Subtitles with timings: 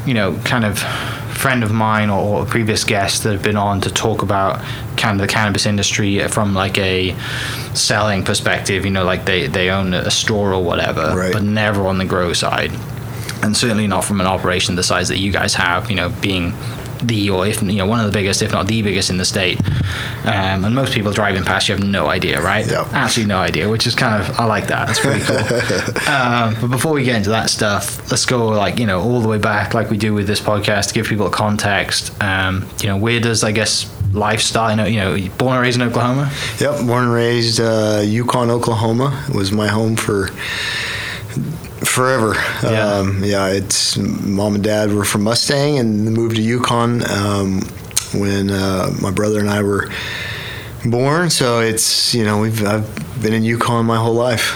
[0.07, 0.79] you know, kind of
[1.37, 4.61] friend of mine or, or previous guests that have been on to talk about
[4.97, 7.15] kind of the cannabis industry from like a
[7.75, 8.84] selling perspective.
[8.84, 11.33] You know, like they they own a store or whatever, Right.
[11.33, 12.71] but never on the grow side
[13.47, 15.89] and certainly not from an operation the size that you guys have.
[15.89, 16.53] You know, being
[17.03, 19.25] the or if you know one of the biggest, if not the biggest in the
[19.25, 19.59] state.
[20.25, 22.67] Um, and most people driving past you have no idea, right?
[22.67, 22.89] Yep.
[22.93, 24.87] Absolutely no idea, which is kind of I like that.
[24.87, 25.37] That's pretty cool.
[26.13, 29.29] um, but before we get into that stuff, let's go like you know all the
[29.29, 32.21] way back, like we do with this podcast, to give people a context.
[32.23, 34.71] Um, you know, where does I guess lifestyle?
[34.71, 36.33] You know, you know, born and raised in Oklahoma.
[36.61, 39.25] Yep, born and raised uh, Yukon, Oklahoma.
[39.29, 40.31] It was my home for
[41.97, 42.35] forever.
[42.63, 42.99] Yeah.
[42.99, 47.62] Um, yeah, it's mom and dad were from Mustang and moved to Yukon um,
[48.12, 49.89] when uh, my brother and I were
[50.85, 51.31] born.
[51.31, 52.87] So it's you know we've I've
[53.23, 54.55] been in Yukon my whole life.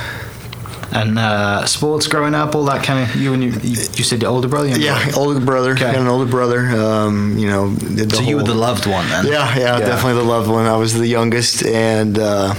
[0.92, 3.14] And uh, sports growing up, all that kind of.
[3.14, 4.66] You and you, you, you said your older brother.
[4.68, 5.18] Your Yeah, brother?
[5.20, 5.70] older brother.
[5.72, 5.92] Okay.
[5.92, 6.66] Got an older brother.
[6.66, 9.24] Um, you know, did the So you were the loved one then.
[9.26, 10.66] Yeah, yeah, definitely the loved one.
[10.66, 12.54] I was the youngest, and uh,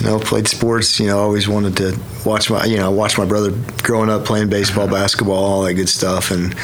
[0.00, 0.98] you know, played sports.
[1.00, 3.52] You know, always wanted to watch my, you know, watch my brother
[3.82, 6.54] growing up playing baseball, basketball, all that good stuff, and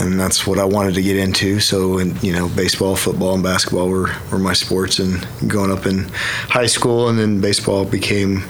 [0.00, 1.60] and that's what I wanted to get into.
[1.60, 4.98] So, and you know, baseball, football, and basketball were were my sports.
[4.98, 6.08] And growing up in
[6.48, 8.42] high school, and then baseball became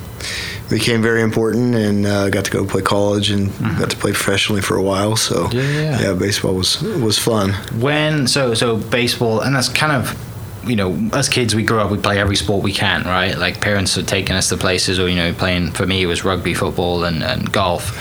[0.71, 4.63] became very important, and uh, got to go play college and got to play professionally
[4.63, 5.17] for a while.
[5.17, 6.01] So, Yeah, yeah.
[6.01, 7.53] yeah, baseball was was fun.
[7.81, 10.17] when so so baseball and that's kind of
[10.65, 13.37] you know as kids we grow up we play every sport we can right?
[13.37, 16.25] Like parents are taking us to places or you know playing for me it was
[16.25, 17.97] rugby football and, and golf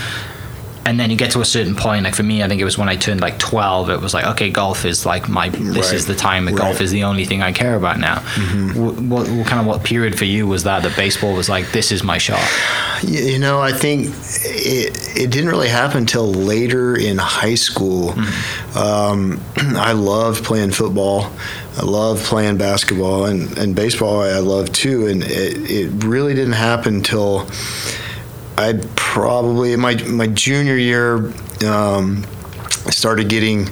[0.86, 2.78] and then you get to a certain point like for me i think it was
[2.78, 5.94] when i turned like 12 it was like okay golf is like my this Right.
[5.96, 6.76] is the time that golf Right.
[6.76, 6.84] Mm-hmm.
[6.84, 8.20] is the only thing i care about now
[8.74, 11.72] what, what, what kind of what period for you was that that baseball was like
[11.72, 12.42] this is my shot
[13.04, 14.08] You know, I think
[14.44, 18.14] it, it didn't really happen until later in high school.
[18.76, 21.32] Um, I loved playing football.
[21.80, 24.22] I loved playing basketball and, and baseball.
[24.22, 25.08] I loved too.
[25.08, 27.48] And it, it really didn't happen until
[28.58, 31.34] I probably my my junior year.
[31.66, 32.26] Um,
[32.90, 33.68] started getting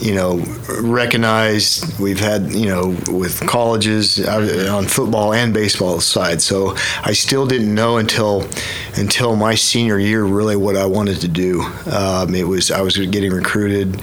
[0.00, 0.38] you know,
[0.80, 1.98] recognized.
[2.00, 6.40] We've had, you know, with colleges uh, on football and baseball side.
[6.40, 8.48] So I still didn't know until
[8.96, 11.62] until my senior year really what I wanted to do.
[11.92, 14.02] Um, it was I was getting recruited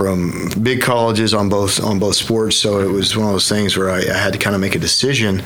[0.00, 2.56] from big colleges on both on both sports.
[2.56, 4.74] So it was one of those things where I, I had to kind of make
[4.74, 5.42] a decision.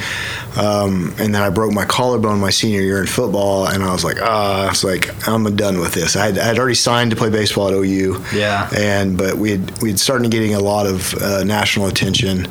[0.57, 4.05] Um, and then I broke my collarbone my senior year in football, and I was
[4.05, 6.15] like, ah, it's like, I'm done with this.
[6.15, 8.25] I had, I had already signed to play baseball at OU.
[8.33, 8.71] Yeah.
[8.77, 12.47] And but we had we had started getting a lot of uh, national attention.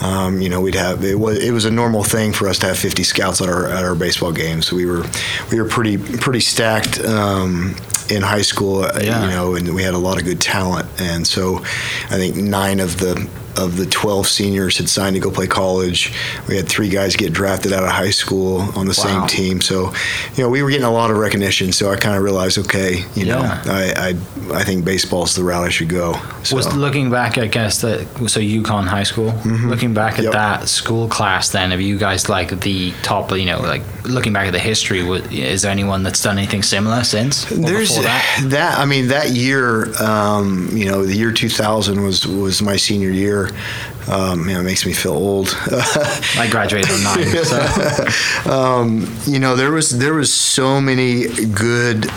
[0.00, 2.66] Um, you know, we'd have it was it was a normal thing for us to
[2.66, 4.68] have 50 scouts at our at our baseball games.
[4.68, 5.04] So we were
[5.50, 7.00] we were pretty pretty stacked.
[7.00, 7.74] Um,
[8.10, 9.24] in high school, uh, Yeah.
[9.24, 11.62] you know, and we had a lot of good talent, and so
[12.10, 13.28] I think nine of the
[13.58, 16.12] of the 12 seniors had signed to go play college.
[16.48, 19.26] We had three guys get drafted out of high school on the Wow.
[19.26, 19.60] same team.
[19.60, 19.92] So,
[20.36, 21.72] you know, we were getting a lot of recognition.
[21.72, 24.14] So I kind of realized, okay, you know, I, I
[24.60, 26.14] I think baseball's the route I should go.
[26.44, 26.56] So.
[26.56, 29.32] Was looking back, I guess that so Yukon High School.
[29.44, 30.24] Looking back at Mm-hmm.
[30.24, 30.32] Yep.
[30.32, 33.30] that school class, then have you guys like the top?
[33.32, 37.04] You know, like looking back at the history, is there anyone that's done anything similar
[37.04, 37.44] since?
[37.46, 38.40] There's that?
[38.50, 38.78] that.
[38.78, 43.47] I mean, that year, um, you know, the year 2000 was was my senior year.
[43.50, 44.12] Year.
[44.12, 45.48] Um, man, it makes me feel old.
[45.70, 47.44] I graduated in nine.
[47.44, 48.50] So.
[48.50, 52.10] um, you know, there was there was so many good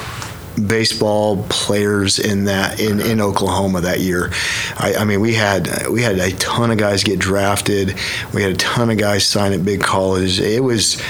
[0.68, 4.32] baseball players in that in, in Oklahoma that year.
[4.78, 7.96] I, I, mean, we had we had a ton of guys get drafted.
[8.34, 10.40] We had a ton of guys sign at big colleges.
[10.40, 11.02] It was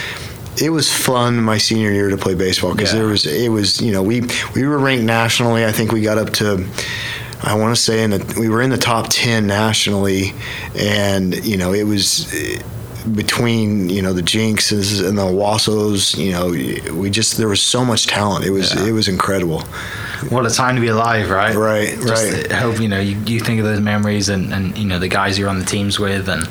[0.61, 2.99] it was fun my senior year to play baseball because yeah.
[2.99, 4.21] there was it was you know we
[4.55, 5.65] we were ranked nationally.
[5.65, 6.67] I think we got up to.
[7.43, 10.33] I want to say in the, we were in the top ten nationally,
[10.77, 12.61] and you know it was eh,
[13.15, 17.83] between you know the Jinxes and the Wassos, you know, we just there was so
[17.83, 18.45] much talent.
[18.45, 18.87] It was yeah.
[18.87, 19.61] it was incredible.
[20.29, 21.55] What a time to be alive, right?
[21.55, 22.51] Right, just right.
[22.51, 25.07] Eh, hope you know you, you think of those memories and, and you know the
[25.07, 26.47] guys you're on the teams with, and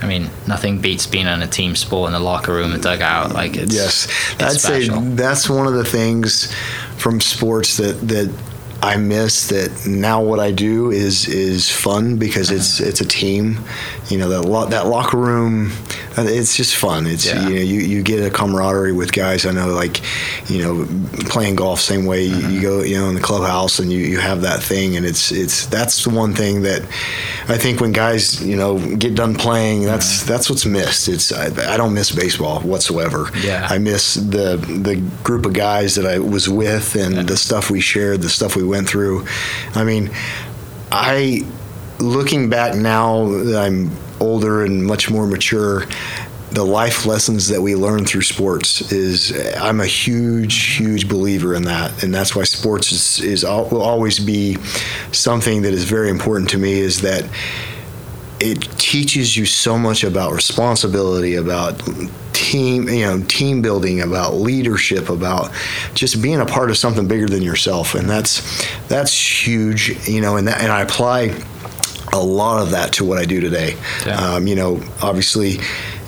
[0.00, 3.32] I mean nothing beats being on a team sport in the locker room and dugout.
[3.32, 5.02] Like it's yes, it's I'd special.
[5.02, 6.52] say that's one of the things
[6.96, 8.32] from sports that that
[8.82, 13.58] I miss that now what I do is is fun because it's it's a team.
[14.08, 15.70] You know that lo- that locker room,
[16.16, 17.06] uh, it's just fun.
[17.06, 17.46] It's yeah.
[17.48, 19.44] you know you, you get a camaraderie with guys.
[19.44, 20.00] I know like
[20.48, 20.86] you know
[21.28, 22.28] playing golf same way.
[22.28, 22.50] Mm-hmm.
[22.50, 25.30] You, go you know in the clubhouse and you, you have that thing and it's
[25.30, 26.82] it's that's the one thing that
[27.48, 31.08] I think when guys you know get done playing that's that's what's missed.
[31.08, 33.30] It's I, I don't miss baseball whatsoever.
[33.42, 37.22] Yeah, I miss the the group of guys that I was with and yeah.
[37.22, 39.26] the stuff we shared, the stuff we went through.
[39.74, 40.10] I mean,
[40.90, 41.46] I
[41.98, 43.90] looking back now that I'm
[44.20, 45.84] older and much more mature,
[46.50, 51.62] the life lessons that we learn through sports is I'm a huge, huge believer in
[51.64, 54.56] that, and that's why sports is, is will always be
[55.12, 56.72] something that is very important to me.
[56.72, 57.24] Is that
[58.40, 61.80] it teaches you so much about responsibility, about
[62.40, 65.50] team, you know, team building, about leadership, about
[65.94, 70.36] just being a part of something bigger than yourself, and that's that's huge, you know,
[70.36, 71.38] and that, and I apply
[72.12, 73.76] a lot of that to what I do today.
[74.06, 74.16] Yeah.
[74.16, 75.58] Um, you know, obviously,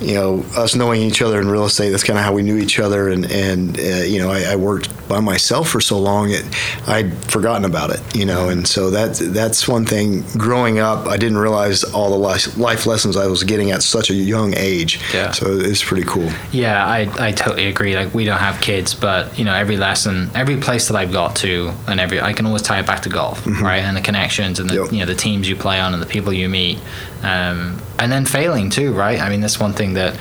[0.03, 2.59] you know, us knowing each other in real estate, that's kind of how we knew
[2.59, 3.09] each other.
[3.09, 6.45] And, and uh, you know, I, I, worked by myself for so long, it,
[6.87, 8.49] I'd forgotten about it, you know.
[8.49, 10.23] And so that, that's one thing.
[10.37, 14.15] Growing up, I didn't realize all the life lessons I was getting at such a
[14.15, 15.01] young age.
[15.13, 15.33] Yeah.
[15.33, 16.31] So it's pretty cool.
[16.53, 17.97] Yeah, I, I totally agree.
[17.97, 21.37] Like, we don't have kids, but, you know, every lesson, every place that I've got
[21.37, 23.63] to, and every, I can always tie it back to golf, mm-hmm.
[23.63, 23.83] right?
[23.83, 24.93] And the connections and the, yep.
[24.93, 26.79] you know, the teams you play on and the people you meet.
[27.23, 29.21] Um, and then failing too, right?
[29.21, 30.19] I mean, that's one thing that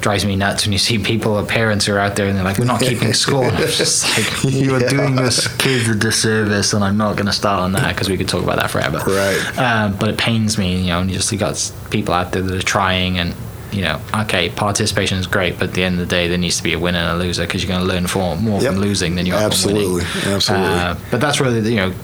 [0.00, 2.58] drives me nuts when you see people or parents are out there and they're like,
[2.58, 6.72] "We're not keeping score." And I'm just like, "You are doing this kids a disservice,"
[6.72, 8.98] and I'm not going to start on that because we could talk about that forever.
[8.98, 9.58] Right.
[9.58, 12.42] Um, but it pains me, you know, and you just you got people out there
[12.42, 13.34] that are trying and.
[13.72, 16.56] You know, okay, participation is great, but at the end of the day, there needs
[16.56, 18.72] to be a winner and a loser because you're going to learn for, more yep.
[18.72, 19.84] from losing than you are Absolutely.
[19.84, 20.34] from winning.
[20.34, 20.78] Absolutely, absolutely.
[20.80, 21.94] Uh, but that's really, you know,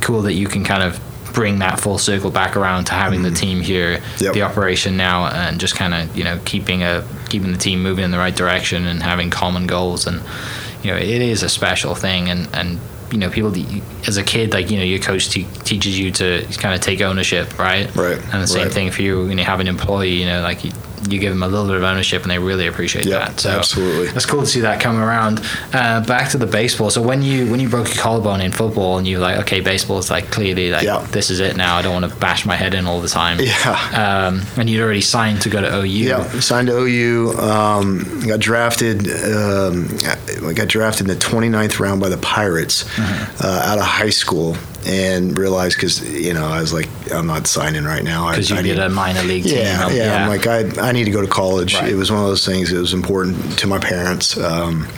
[0.00, 1.00] cool that you can kind of
[1.32, 3.34] bring that full circle back around to having mm-hmm.
[3.34, 4.34] the team here, yep.
[4.34, 8.04] the operation now, and just kind of you know keeping a keeping the team moving
[8.04, 10.06] in the right direction and having common goals.
[10.06, 10.22] And
[10.82, 12.80] you know, it is a special thing, and and
[13.12, 13.52] you know, people
[14.06, 17.00] as a kid, like you know, your coach te- teaches you to kind of take
[17.02, 17.94] ownership, right?
[17.94, 18.18] Right.
[18.32, 18.72] And the same right.
[18.72, 20.14] thing for you when you have an employee.
[20.14, 20.72] You know, like you,
[21.08, 23.40] you give them a little bit of ownership and they really appreciate yep, that.
[23.40, 25.40] So absolutely, it's cool to see that come around.
[25.72, 26.90] Uh, back to the baseball.
[26.90, 29.60] So when you when you broke your collarbone in football and you were like, okay,
[29.60, 31.76] baseball is like clearly like this is it now.
[31.76, 33.38] I don't want to bash my head in all the time.
[33.40, 34.28] Yeah.
[34.28, 35.84] Um, and you'd already signed to go to OU.
[35.84, 37.38] Yeah, signed to OU.
[37.38, 39.06] Um, got drafted.
[39.08, 39.88] Um,
[40.46, 43.44] I got drafted in the 29th round by the Pirates mm-hmm.
[43.44, 47.46] uh, out of high school and realized because you know I was like I'm not
[47.46, 49.58] signing right now because you I did need, a minor league team.
[49.58, 50.22] Yeah, yeah, yeah.
[50.22, 51.74] I'm like I, I need to go to college.
[51.74, 51.90] Right.
[51.90, 54.36] It was one of those things that was important to my parents.
[54.36, 54.88] Um,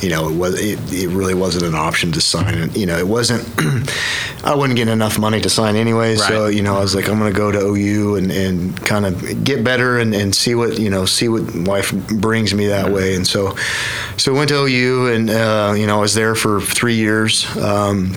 [0.00, 2.54] you know, it was it, it, really wasn't an option to sign.
[2.54, 3.42] And you know, it wasn't.
[4.44, 6.16] I wouldn't get enough money to sign anyway.
[6.16, 6.28] Right.
[6.28, 9.04] So you know, I was like, I'm going to go to OU and, and kind
[9.04, 12.86] of get better and, and see what you know, see what life brings me that
[12.86, 12.94] mm-hmm.
[12.94, 13.14] way.
[13.14, 13.56] And so,
[14.16, 17.44] so I went to OU and uh, you know, I was there for three years.
[17.56, 18.16] Um,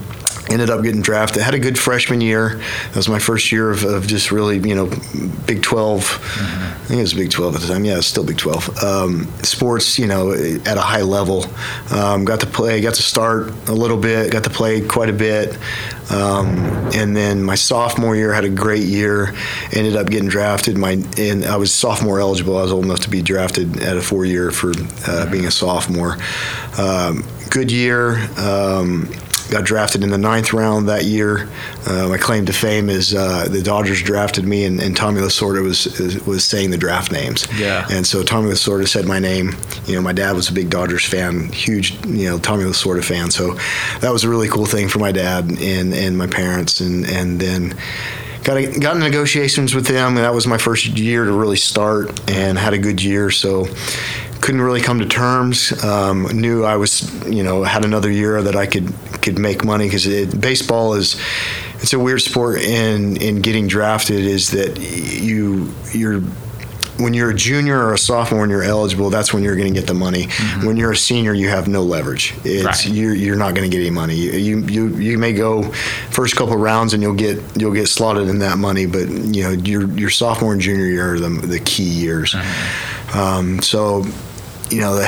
[0.49, 1.41] ended up getting drafted.
[1.41, 2.57] Had a good freshman year.
[2.87, 4.87] That was my first year of, of just really, you know,
[5.45, 6.03] Big 12.
[6.03, 6.63] Mm-hmm.
[6.63, 7.85] I think it was Big 12 at the time.
[7.85, 8.83] Yeah, it's still Big 12.
[8.83, 11.45] Um, sports, you know, at a high level.
[11.91, 15.13] Um, got to play, got to start a little bit, got to play quite a
[15.13, 15.57] bit.
[16.11, 16.57] Um,
[16.93, 19.33] and then my sophomore year had a great year.
[19.71, 20.77] Ended up getting drafted.
[20.77, 22.57] My and I was sophomore eligible.
[22.57, 24.73] I was old enough to be drafted at a four year for
[25.07, 26.17] uh, being a sophomore.
[26.77, 28.17] Um, good year.
[29.49, 31.49] Got drafted in the ninth round that year.
[31.85, 35.61] Uh, my claim to fame is uh, the Dodgers drafted me, and, and Tommy Lasorda
[35.61, 35.85] was
[36.25, 37.47] was saying the draft names.
[37.57, 37.87] Yeah.
[37.91, 39.55] And so Tommy Lasorda said my name.
[39.85, 43.31] You know, my dad was a big Dodgers fan, huge, you know, Tommy Lasorda fan.
[43.31, 43.57] So
[43.99, 47.39] that was a really cool thing for my dad and and my parents, and and
[47.39, 47.77] then
[48.43, 50.15] got a, got in negotiations with them.
[50.15, 53.29] And that was my first year to really start, and had a good year.
[53.29, 53.67] So
[54.43, 55.71] couldn't really come to terms.
[55.85, 59.85] Um, knew I was, you know, had another year that I could could make money
[59.85, 61.15] because baseball is
[61.79, 62.59] it's a weird sport.
[62.59, 66.19] In in getting drafted is that you you're
[66.99, 69.79] when you're a junior or a sophomore and you're eligible, that's when you're going to
[69.79, 70.25] get the money.
[70.25, 70.67] Mm-hmm.
[70.67, 72.35] When you're a senior, you have no leverage.
[72.43, 72.93] It's right.
[72.93, 74.15] you're, you're not going to get any money.
[74.15, 75.71] You, you you may go
[76.11, 79.51] first couple rounds and you'll get you'll get slotted in that money, but you know
[79.51, 82.33] your your sophomore and junior year are the, the key years.
[82.33, 83.17] Mm-hmm.
[83.17, 84.03] Um, so
[84.73, 84.99] you know,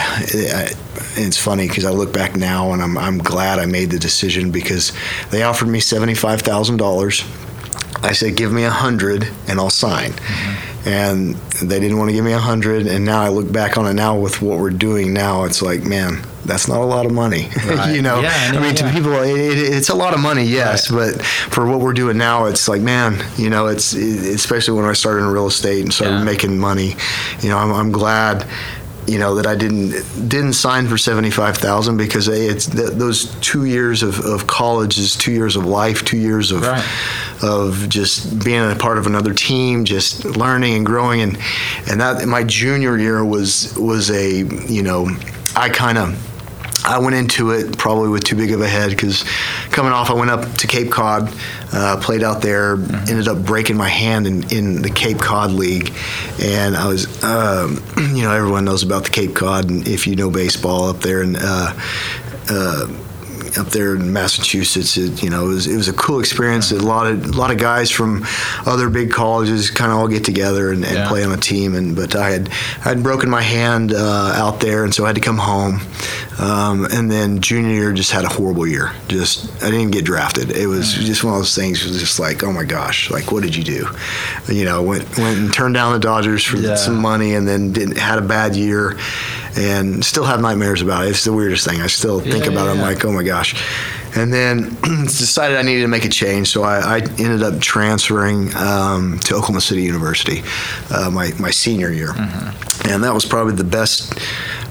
[1.17, 4.51] it's funny because I look back now and I'm, I'm glad I made the decision
[4.51, 4.93] because
[5.31, 8.03] they offered me $75,000.
[8.03, 10.11] I said, give me a hundred and I'll sign.
[10.11, 10.71] Mm-hmm.
[10.87, 11.33] And
[11.67, 12.85] they didn't want to give me a hundred.
[12.85, 15.83] And now I look back on it now with what we're doing now, it's like,
[15.83, 17.49] man, that's not a lot of money.
[17.65, 17.95] Right.
[17.95, 18.81] you know, yeah, I, I mean, yeah.
[18.87, 21.15] to people, it, it, it's a lot of money, yes, right.
[21.15, 24.87] but for what we're doing now, it's like, man, you know, it's it, especially when
[24.87, 26.23] I started in real estate and started yeah.
[26.23, 26.95] making money.
[27.39, 28.45] You know, I'm, I'm glad
[29.07, 29.91] you know that I didn't
[30.27, 35.15] didn't sign for seventy five thousand because it's those two years of, of college is
[35.15, 36.83] two years of life, two years of right.
[37.43, 41.37] of just being a part of another team, just learning and growing, and
[41.89, 45.09] and that my junior year was was a you know
[45.55, 46.34] I kind of
[46.85, 49.23] I went into it probably with too big of a head because
[49.71, 51.33] coming off, I went up to Cape Cod,
[51.73, 53.09] uh, played out there, mm-hmm.
[53.09, 55.93] ended up breaking my hand in, in the Cape Cod League.
[56.39, 57.83] And I was, um,
[58.15, 61.21] you know, everyone knows about the Cape Cod, and if you know baseball up there.
[61.21, 61.73] And, uh,
[62.49, 62.87] uh,
[63.57, 64.97] up there in Massachusetts.
[64.97, 66.71] It, you know, it was, it was a cool experience.
[66.71, 68.25] A lot of a lot of guys from
[68.65, 71.07] other big colleges kind of all get together and, and yeah.
[71.07, 71.75] play on a team.
[71.75, 75.07] And but I had I had broken my hand uh, out there, and so I
[75.07, 75.81] had to come home.
[76.37, 78.91] Um, and then junior year just had a horrible year.
[79.07, 80.51] Just I didn't get drafted.
[80.51, 81.05] It was mm.
[81.05, 81.81] just one of those things.
[81.81, 83.87] It was just like, oh my gosh, like what did you do?
[84.51, 86.75] You know, went went and turned down the Dodgers for yeah.
[86.75, 88.97] some money, and then didn't had a bad year
[89.55, 91.09] and still have nightmares about it.
[91.09, 91.81] It's the weirdest thing.
[91.81, 92.75] I still think about yeah, it.
[92.75, 93.55] I'm like, oh my gosh.
[94.15, 98.55] And then decided I needed to make a change, so I, I ended up transferring
[98.55, 100.41] um, to Oklahoma City University
[100.89, 102.89] uh, my my senior year, mm-hmm.
[102.89, 104.13] and that was probably the best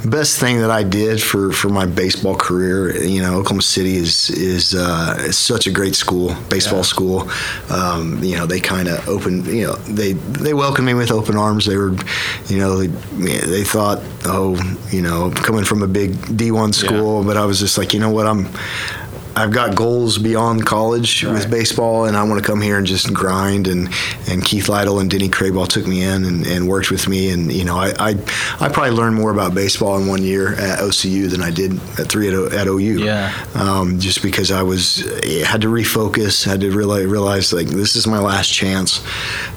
[0.04, 2.96] best thing that I did for, for my baseball career.
[3.02, 6.82] You know, Oklahoma City is is, uh, is such a great school, baseball yeah.
[6.82, 7.30] school.
[7.70, 9.46] Um, you know, they kind of opened.
[9.46, 11.66] You know, they they welcomed me with open arms.
[11.66, 11.94] They were,
[12.46, 14.56] you know, they, they thought, oh,
[14.90, 17.26] you know, coming from a big D one school, yeah.
[17.26, 18.48] but I was just like, you know what, I'm
[19.36, 21.32] I've got goals beyond college right.
[21.32, 23.66] with baseball, and I want to come here and just grind.
[23.66, 23.88] And,
[24.28, 27.30] and Keith Lytle and Denney Crabaugh took me in and, and worked with me.
[27.30, 28.10] And you know, I, I,
[28.60, 32.08] I probably learned more about baseball in one year at OCU than I did at
[32.08, 33.04] three at, at OU.
[33.04, 33.46] Yeah.
[33.54, 34.98] Um, just because I was
[35.44, 39.04] had to refocus, had to really realize like this is my last chance.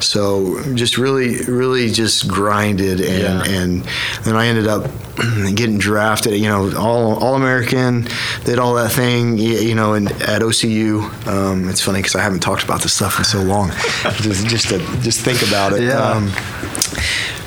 [0.00, 3.44] So just really, really just grinded, and yeah.
[3.44, 3.84] and
[4.24, 4.90] then I ended up
[5.54, 6.34] getting drafted.
[6.34, 8.08] You know, all all American,
[8.44, 12.40] did all that thing you know, in, at OCU, um, it's funny because I haven't
[12.40, 13.70] talked about this stuff in so long.
[14.16, 15.82] just, just to just think about it.
[15.82, 15.98] Yeah.
[15.98, 16.30] Um,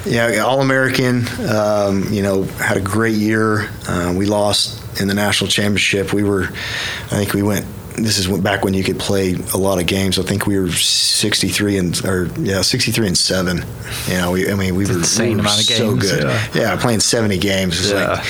[0.05, 1.27] yeah, All American.
[1.47, 3.69] Um, you know, had a great year.
[3.87, 6.11] Uh, we lost in the national championship.
[6.13, 9.79] We were, I think we went this is back when you could play a lot
[9.79, 10.17] of games.
[10.17, 13.65] I think we were 63 and or yeah, 63 and seven.
[14.07, 16.11] You know, we I mean we were, insane we were amount of so games.
[16.11, 16.23] good.
[16.23, 16.47] Yeah.
[16.55, 16.75] yeah.
[16.81, 17.91] playing 70 games.
[17.91, 18.13] yeah.
[18.13, 18.25] Like,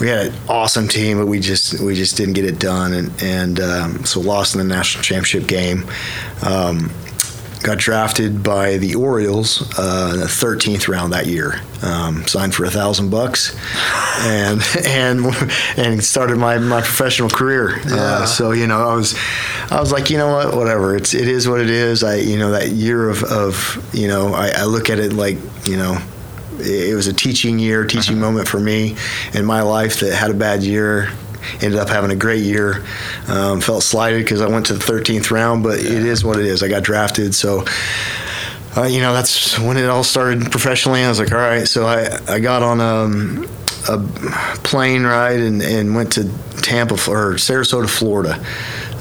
[0.00, 3.22] we had an awesome team, but we just we just didn't get it done, and
[3.22, 5.84] and um, so lost in the national championship game.
[6.42, 6.90] Um,
[7.64, 11.60] got drafted by the Orioles uh, in the 13th round that year.
[11.82, 13.56] Um, signed for a thousand bucks,
[14.20, 15.26] and and
[15.76, 17.76] and started my, my professional career.
[17.76, 17.96] Uh, yeah.
[17.96, 19.18] Uh, so you know, I was
[19.70, 20.94] I was like, you know what, whatever.
[20.94, 22.04] It's it is what it is.
[22.04, 25.38] I you know that year of of you know I, I look at it like
[25.66, 25.98] you know
[26.60, 28.26] it was a teaching year, teaching uh-huh.
[28.26, 28.96] moment for me
[29.32, 31.08] in my life that had a bad year
[31.54, 32.84] ended up having a great year.
[33.28, 35.90] Um, felt slighted because I went to the 13th round, but yeah.
[35.90, 36.62] it is what it is.
[36.62, 37.64] I got drafted, so.
[38.76, 41.04] Uh, you know, that's when it all started professionally.
[41.04, 41.68] I was like, all right.
[41.68, 43.48] So I, I got on um,
[43.88, 43.98] a
[44.64, 46.24] plane ride and, and went to
[46.60, 48.44] Tampa or Sarasota, Florida.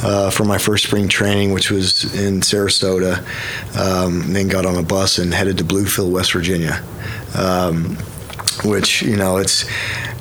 [0.05, 3.19] Uh, for my first spring training, which was in Sarasota.
[3.79, 6.83] Um, then got on a bus and headed to Bluefield, West Virginia.
[7.38, 7.95] Um,
[8.65, 9.65] which you know, it's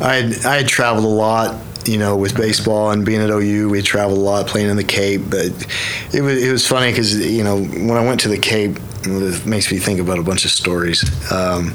[0.01, 3.71] I had, I had traveled a lot you know, with baseball and being at OU,
[3.71, 5.23] we traveled a lot playing in the Cape.
[5.29, 5.47] But
[6.13, 9.47] it was it was funny because you know when I went to the Cape, it
[9.47, 11.03] makes me think about a bunch of stories.
[11.33, 11.75] Um,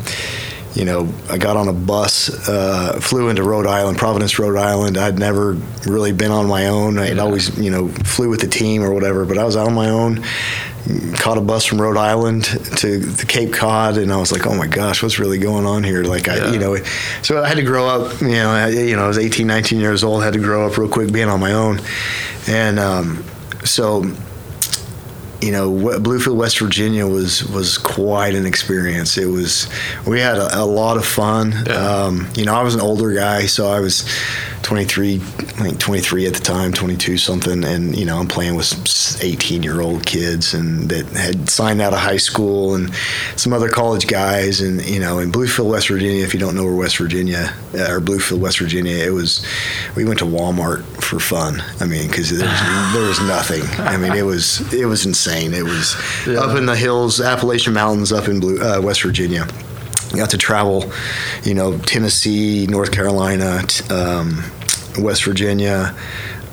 [0.74, 4.96] you know, I got on a bus, uh, flew into Rhode Island, Providence, Rhode Island.
[4.96, 5.54] I'd never
[5.88, 7.00] really been on my own.
[7.00, 9.74] I'd always, you know, flew with the team or whatever, but I was out on
[9.74, 10.24] my own
[11.15, 14.56] caught a bus from Rhode Island to the Cape Cod, and I was like, oh
[14.56, 16.03] my gosh, what's really going on here?
[16.03, 16.77] Like, I, you know,
[17.22, 18.22] so I had to grow up.
[18.22, 20.24] You know, I, you know, I was 18, 19 years old.
[20.24, 21.79] Had to grow up real quick, being on my own,
[22.48, 23.24] and um,
[23.63, 24.03] so
[25.41, 29.17] you know, Bluefield, West Virginia was was quite an experience.
[29.17, 29.70] It was
[30.08, 31.53] we had a, a lot of fun.
[31.65, 31.74] Yeah.
[31.74, 34.10] Um, you know, I was an older guy, so I was
[34.64, 39.24] 23, I think 23 at the time, 22 something, and you know I'm playing with
[39.24, 42.94] 18 year old kids and that had signed out of high school and
[43.36, 46.24] some other college guys, and you know in Bluefield, West Virginia.
[46.24, 49.46] If you don't know where West Virginia uh, or Bluefield, West Virginia, it was
[49.96, 51.62] we went to Walmart for fun.
[51.80, 53.64] I mean, because there was there was nothing.
[53.86, 55.54] I mean, it was it was insane.
[55.54, 55.96] It was
[56.28, 56.40] yeah.
[56.40, 59.48] up in the hills, Appalachian Mountains, up in Blue, uh, West Virginia
[60.16, 60.92] got to travel,
[61.44, 64.44] you know, Tennessee, North Carolina, um,
[65.00, 65.96] West Virginia,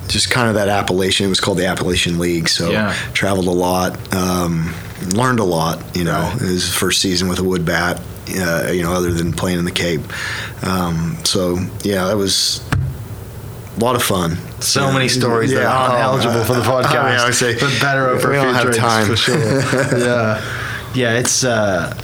[0.09, 1.27] just kind of that Appalachian.
[1.27, 2.49] It was called the Appalachian League.
[2.49, 2.93] So yeah.
[3.13, 4.75] traveled a lot, um,
[5.15, 5.97] learned a lot.
[5.97, 6.43] You know, right.
[6.43, 8.01] it was first season with a wood bat.
[8.37, 10.01] Uh, you know, other than playing in the Cape.
[10.63, 12.67] Um, so yeah, that was
[13.77, 14.39] a lot of fun.
[14.61, 14.93] So yeah.
[14.95, 15.61] many stories yeah.
[15.61, 16.85] that aren't oh, eligible uh, for the podcast.
[17.01, 19.37] I, mean, I would say, but better for future time for sure.
[19.99, 20.43] yeah,
[20.95, 21.45] yeah, it's.
[21.45, 21.95] Uh,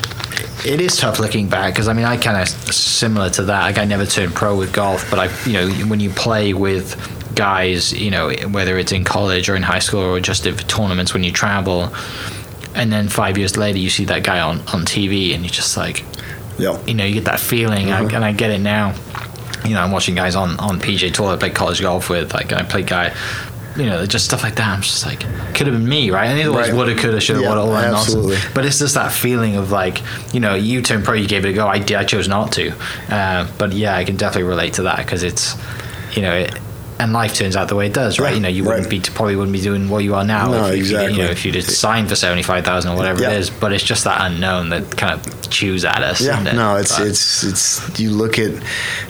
[0.65, 3.63] it is tough looking back because I mean I kind of similar to that.
[3.63, 6.97] Like I never turned pro with golf, but I you know when you play with
[7.35, 11.15] guys, you know whether it's in college or in high school or just at tournaments
[11.15, 11.95] when you travel,
[12.75, 15.77] and then five years later you see that guy on on TV and you're just
[15.77, 16.05] like,
[16.59, 18.15] yeah, you know you get that feeling, mm-hmm.
[18.15, 18.95] and I get it now.
[19.65, 22.33] You know, I'm watching guys on on PGA Tour I play college golf with.
[22.33, 23.15] Like I play guy
[23.77, 24.69] you know, just stuff like that.
[24.69, 25.21] I'm just like,
[25.55, 26.27] could have been me, right?
[26.27, 26.77] And it always right.
[26.77, 28.33] woulda, coulda, shoulda, yeah, woulda, all that absolutely.
[28.33, 28.55] nonsense.
[28.55, 30.03] But it's just that feeling of like,
[30.35, 31.67] you know, you turned pro, you gave it a go.
[31.67, 32.73] I did, I chose not to.
[33.09, 35.57] Uh, but yeah, I can definitely relate to that because it's,
[36.17, 36.59] you know, it,
[37.01, 38.35] and life turns out the way it does, right?
[38.35, 40.51] You know, you wouldn't be probably wouldn't be doing what you are now.
[40.51, 41.17] No, if you, exactly.
[41.17, 43.31] You know, if you just signed for seventy five thousand or whatever yeah.
[43.31, 46.21] it is, but it's just that unknown that kind of chews at us.
[46.21, 46.55] Yeah, it?
[46.55, 48.51] no, it's but, it's it's you look at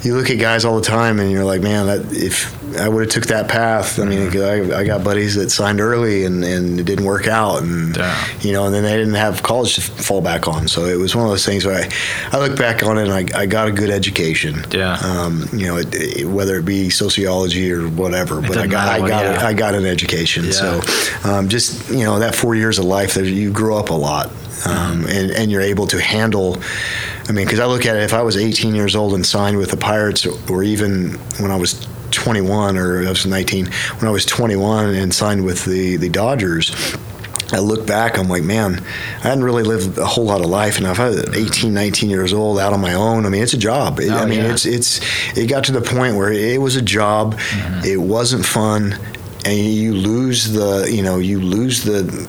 [0.04, 3.02] you look at guys all the time, and you're like, man, that if I would
[3.02, 3.98] have took that path.
[3.98, 7.62] I mean, I, I, got buddies that signed early and, and it didn't work out,
[7.62, 8.28] and yeah.
[8.40, 10.68] you know, and then they didn't have college to fall back on.
[10.68, 11.90] So it was one of those things where I,
[12.32, 14.64] I look back on it and I, I got a good education.
[14.70, 14.94] Yeah.
[15.02, 18.88] Um, you know, it, it, whether it be sociology or whatever, it but I got
[18.88, 19.46] I got yeah.
[19.46, 20.46] I got an education.
[20.46, 20.50] Yeah.
[20.50, 20.80] So
[21.24, 24.26] um, just you know that four years of life, that you grow up a lot,
[24.26, 25.08] um, mm-hmm.
[25.08, 26.58] and and you're able to handle.
[27.28, 29.56] I mean, because I look at it, if I was 18 years old and signed
[29.56, 34.10] with the Pirates, or even when I was 21 or I was 19 when I
[34.10, 36.96] was 21 and signed with the the Dodgers.
[37.52, 38.84] I look back, I'm like, man,
[39.18, 40.78] I hadn't really lived a whole lot of life.
[40.78, 43.54] And if I was 18, 19 years old out on my own, I mean, it's
[43.54, 43.98] a job.
[44.00, 44.52] Oh, I mean, yeah.
[44.52, 45.00] it's, it's,
[45.36, 47.34] it got to the point where it was a job.
[47.34, 47.84] Mm-hmm.
[47.86, 48.94] It wasn't fun.
[49.44, 52.28] And you lose the, you know, you lose the,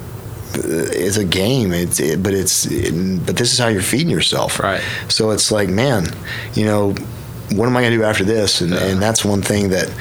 [0.54, 1.72] it's a game.
[1.72, 4.60] It's, it, but it's, it, but this is how you're feeding yourself.
[4.60, 4.82] Right.
[5.10, 6.06] So it's like, man,
[6.54, 6.96] you know,
[7.54, 8.62] what am I going to do after this?
[8.62, 8.86] And, yeah.
[8.86, 9.94] and that's one thing that,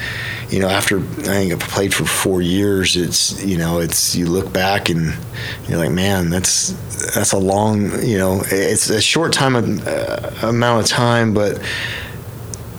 [0.49, 4.25] you know, after I think I played for four years, it's you know, it's you
[4.25, 5.13] look back and
[5.67, 6.69] you're like, man, that's
[7.13, 11.61] that's a long, you know, it's a short time uh, amount of time, but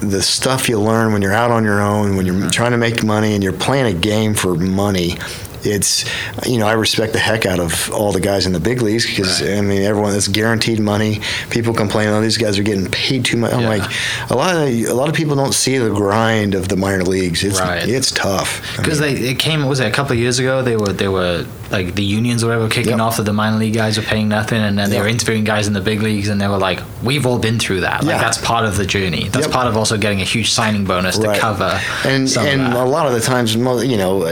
[0.00, 2.50] the stuff you learn when you're out on your own, when you're mm-hmm.
[2.50, 5.16] trying to make money and you're playing a game for money,
[5.64, 6.04] it's
[6.46, 9.06] you know I respect the heck out of all the guys in the big leagues
[9.06, 9.58] because right.
[9.58, 11.20] I mean everyone that's guaranteed money.
[11.50, 13.52] People complain, oh these guys are getting paid too much.
[13.52, 13.68] I'm yeah.
[13.68, 13.92] like
[14.30, 17.44] a lot of a lot of people don't see the grind of the minor leagues.
[17.44, 17.88] It's right.
[17.88, 20.92] it's tough because they it came was it a couple of years ago they were
[20.92, 23.00] they were like the unions or whatever kicking yep.
[23.00, 25.04] off that the minor league guys were paying nothing and then they yep.
[25.04, 27.80] were interviewing guys in the big leagues and they were like we've all been through
[27.80, 28.20] that like yeah.
[28.20, 29.54] that's part of the journey that's yep.
[29.54, 31.34] part of also getting a huge signing bonus right.
[31.34, 34.24] to cover and and a lot of the times you know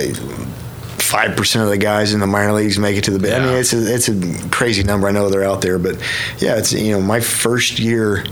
[1.11, 3.33] five percent of the guys in the minor leagues make it to the big.
[3.33, 3.38] Yeah.
[3.38, 5.09] I mean, it's a, it's a crazy number.
[5.09, 5.96] I know they're out there, but
[6.38, 8.25] yeah, it's you know my first year,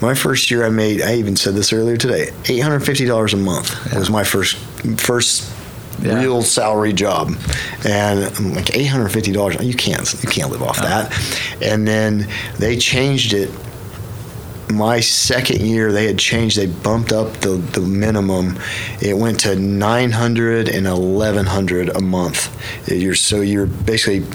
[0.00, 1.02] my first year I made.
[1.02, 2.30] I even said this earlier today.
[2.48, 3.98] Eight hundred fifty dollars a month yeah.
[3.98, 4.56] was my first
[4.98, 5.52] first
[6.00, 6.18] yeah.
[6.18, 7.32] real salary job,
[7.84, 9.56] and I'm like eight hundred fifty dollars.
[9.60, 11.12] You can't you can't live off that.
[11.60, 13.50] And then they changed it
[14.72, 18.58] my second year they had changed they bumped up the, the minimum.
[19.00, 22.54] It went to 900 and 1100 a month.
[22.88, 24.26] You're so you're basically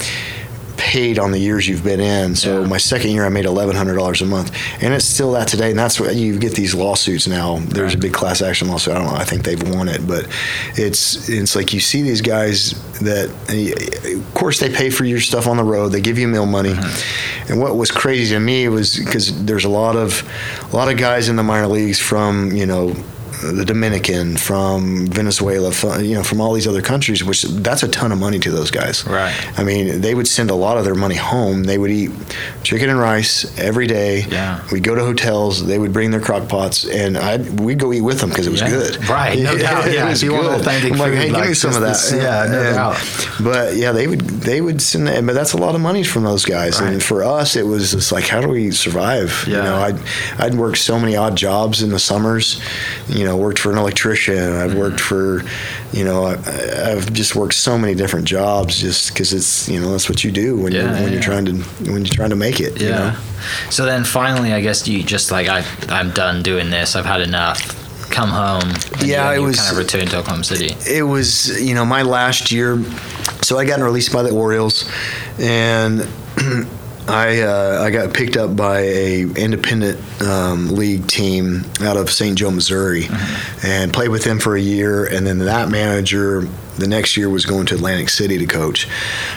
[0.88, 2.34] paid on the years you've been in.
[2.34, 2.66] So yeah.
[2.66, 5.68] my second year, I made eleven hundred dollars a month, and it's still that today.
[5.68, 7.58] And that's what you get these lawsuits now.
[7.58, 8.94] There's a big class action lawsuit.
[8.94, 9.18] I don't know.
[9.18, 10.26] I think they've won it, but
[10.76, 13.28] it's it's like you see these guys that,
[14.16, 15.90] of course, they pay for your stuff on the road.
[15.90, 17.52] They give you meal money, mm-hmm.
[17.52, 20.22] and what was crazy to me was because there's a lot of
[20.72, 22.96] a lot of guys in the minor leagues from you know
[23.42, 27.88] the Dominican, from Venezuela, from, you know, from all these other countries, which that's a
[27.88, 29.06] ton of money to those guys.
[29.06, 29.34] Right.
[29.58, 31.64] I mean, they would send a lot of their money home.
[31.64, 32.10] They would eat
[32.62, 34.22] chicken and rice every day.
[34.28, 34.60] Yeah.
[34.72, 35.66] We'd go to hotels.
[35.66, 38.50] They would bring their crock pots, and I'd we'd go eat with them because it
[38.50, 38.70] was Yeah.
[38.70, 39.08] good.
[39.08, 40.08] Right, no doubt, It yeah.
[40.08, 41.88] was If you want authentic I'm like, hey, give me some of that.
[41.88, 43.28] this- yeah, no And- doubt.
[43.40, 46.44] But yeah, they would they would send, but that's a lot of money from those
[46.44, 46.80] guys.
[46.80, 46.92] Right.
[46.94, 49.44] And for us, it was just like, how do we survive?
[49.46, 49.56] Yeah.
[49.58, 49.98] You know, I'd
[50.38, 52.60] I'd worked so many odd jobs in the summers.
[53.08, 54.38] You know, worked for an electrician.
[54.38, 54.78] I've Mm-hmm.
[54.78, 55.42] worked for,
[55.92, 59.90] you know, I, I've just worked so many different jobs just because it's you know
[59.92, 61.08] that's what you do when Yeah, you're when yeah.
[61.10, 61.52] you're trying to
[61.92, 62.80] when you're trying to make it.
[62.80, 62.98] You Yeah.
[63.10, 63.16] know?
[63.70, 66.96] So then finally, I guess you just like I I'm done doing this.
[66.96, 67.74] I've had enough.
[68.10, 68.62] Come home.
[68.62, 70.74] and Yeah, you, it you was- kind of returned to Oklahoma City.
[70.90, 72.82] it was you know my last year
[73.42, 74.90] so i got released by the orioles
[75.38, 76.00] and
[77.08, 82.36] I, uh, I got picked up by a independent um, league team out of St.
[82.36, 83.06] Joe, Missouri,
[83.64, 85.06] and played with them for a year.
[85.06, 86.42] And then that manager
[86.76, 88.88] the next year was going to Atlantic City to coach.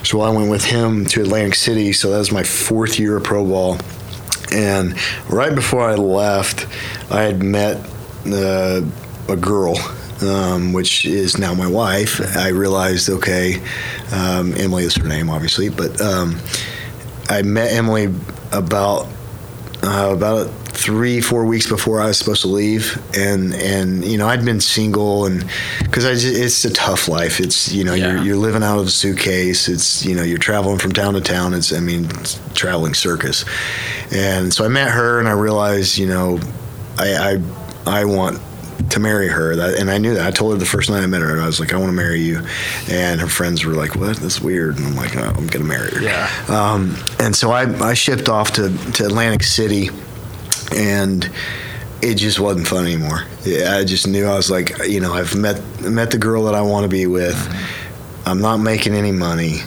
[0.03, 1.93] So I went with him to Atlantic City.
[1.93, 3.77] So that was my fourth year of pro ball.
[4.51, 6.67] And right before I left,
[7.10, 7.77] I had met
[8.27, 8.81] uh,
[9.29, 9.77] a girl,
[10.21, 12.19] um, which is now my wife.
[12.36, 13.62] I realized, okay,
[14.12, 16.38] um, Emily is her name, obviously, but um,
[17.32, 18.13] I met Emily
[18.52, 19.08] about
[19.84, 24.28] uh, about three, four weeks before I was supposed to leave, and and you know
[24.28, 25.44] I'd been single, and
[25.80, 27.39] because I just, it's a tough life.
[27.39, 28.15] It's you know Yeah.
[28.15, 29.67] you're you're living out of a suitcase.
[29.70, 31.54] It's you know you're traveling from town to town.
[31.54, 33.46] It's I mean it's traveling circus,
[34.12, 36.39] and so I met her, and I realized you know
[36.98, 37.38] I
[37.88, 38.39] I, I want
[38.89, 41.06] to marry her that, and I knew that I told her the first night I
[41.06, 42.41] met her I was like I want to marry you
[42.89, 45.91] and her friends were like what that's weird and I'm like oh, I'm gonna marry
[45.91, 46.30] her Yeah.
[46.50, 49.89] um, and so I, I shipped off to, to Atlantic City,
[50.76, 51.30] and
[52.02, 53.26] it just wasn't fun anymore.
[53.44, 56.56] Yeah, I just knew I was like, you know, I've met met the girl that
[56.56, 57.38] I want to be with.
[58.26, 59.58] I'm not making any money.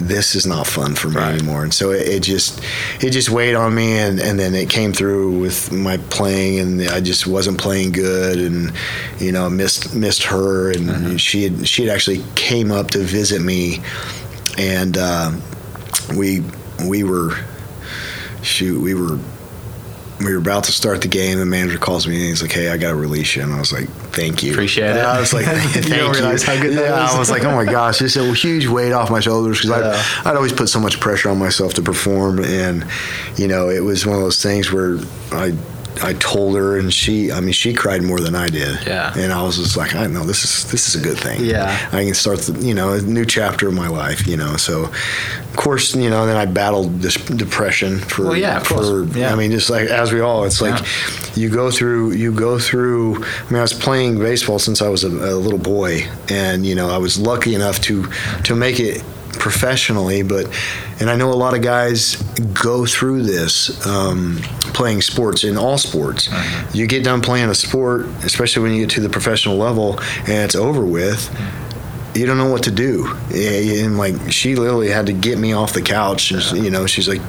[0.00, 1.34] This is not fun for me Right.
[1.34, 1.62] anymore.
[1.62, 2.60] And so it, it just
[3.00, 6.88] it just weighed on me, and, and then it came through with my playing, and
[6.88, 8.72] I just wasn't playing good, and
[9.18, 13.40] you know, missed missed her, and she had she had actually came up to visit
[13.42, 13.80] me,
[14.58, 14.96] and.
[14.98, 15.32] Uh,
[16.18, 16.42] we
[16.86, 17.34] we were
[18.42, 19.18] shoot we were
[20.20, 21.38] we were about to start the game.
[21.38, 23.58] The manager calls me and he's like, "Hey, I got to release you." And I
[23.58, 25.04] was like, "Thank you." Appreciate it.
[25.04, 27.14] I was like, "Thank you." don't realize how good that yeah, is.
[27.14, 30.02] I was like, "Oh my gosh!" It's a huge weight off my shoulders because Yeah.
[30.24, 32.86] I'd, I'd always put so much pressure on myself to perform, and
[33.36, 34.98] you know, it was one of those things where
[35.32, 35.54] I.
[36.02, 38.86] I told her, and she, I mean, she cried more than I did.
[38.86, 39.12] Yeah.
[39.16, 41.44] And I was just like, I know this is this is a good thing.
[41.44, 41.88] Yeah.
[41.92, 44.26] I can start, the, you know, a new chapter of my life.
[44.26, 48.24] You know, so of course, you know, then I battled this depression for.
[48.24, 49.16] Well, yeah, of for, course.
[49.16, 49.32] Yeah.
[49.32, 50.84] I mean, just like as we all, it's like
[51.36, 53.24] you go through, you go through.
[53.24, 56.74] I mean, I was playing baseball since I was a, a little boy, and you
[56.74, 58.06] know, I was lucky enough to
[58.44, 59.02] to make it
[59.44, 60.46] professionally, but
[61.00, 62.16] and I know a lot of guys
[62.54, 64.38] go through this um,
[64.72, 66.30] playing sports in all sports.
[66.72, 70.44] You get done playing a sport, especially when you get to the professional level, and
[70.46, 71.28] it's over with
[72.14, 73.06] you don't know what to do.
[73.34, 76.30] And like she literally had to get me off the couch.
[76.30, 77.20] And, You know, she's like,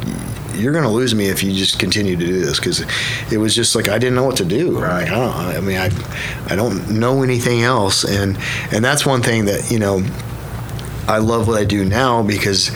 [0.53, 2.85] "You're going to lose me if you just continue to do this." Because
[3.29, 4.79] it was just like I didn't know what to do.
[4.79, 5.01] Right.
[5.01, 5.57] Like, I don't.
[5.57, 5.89] I mean, I,
[6.53, 8.05] I don't know anything else.
[8.05, 8.37] And
[8.71, 10.01] and that's one thing that you know,
[11.07, 12.71] I love what I do now because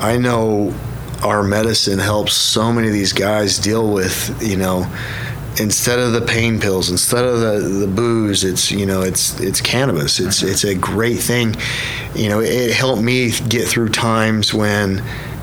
[0.00, 0.74] I know
[1.22, 4.90] our medicine helps so many of these guys deal with you know
[5.60, 9.60] instead of the pain pills, instead of the, the booze, it's you know it's it's
[9.60, 10.20] cannabis.
[10.20, 11.56] It's it's a great thing.
[12.14, 15.02] You know, it helped me get through times when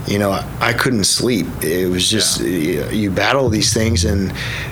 [0.10, 1.48] you know I couldn't sleep.
[1.62, 4.32] It was just you, you battle these things, and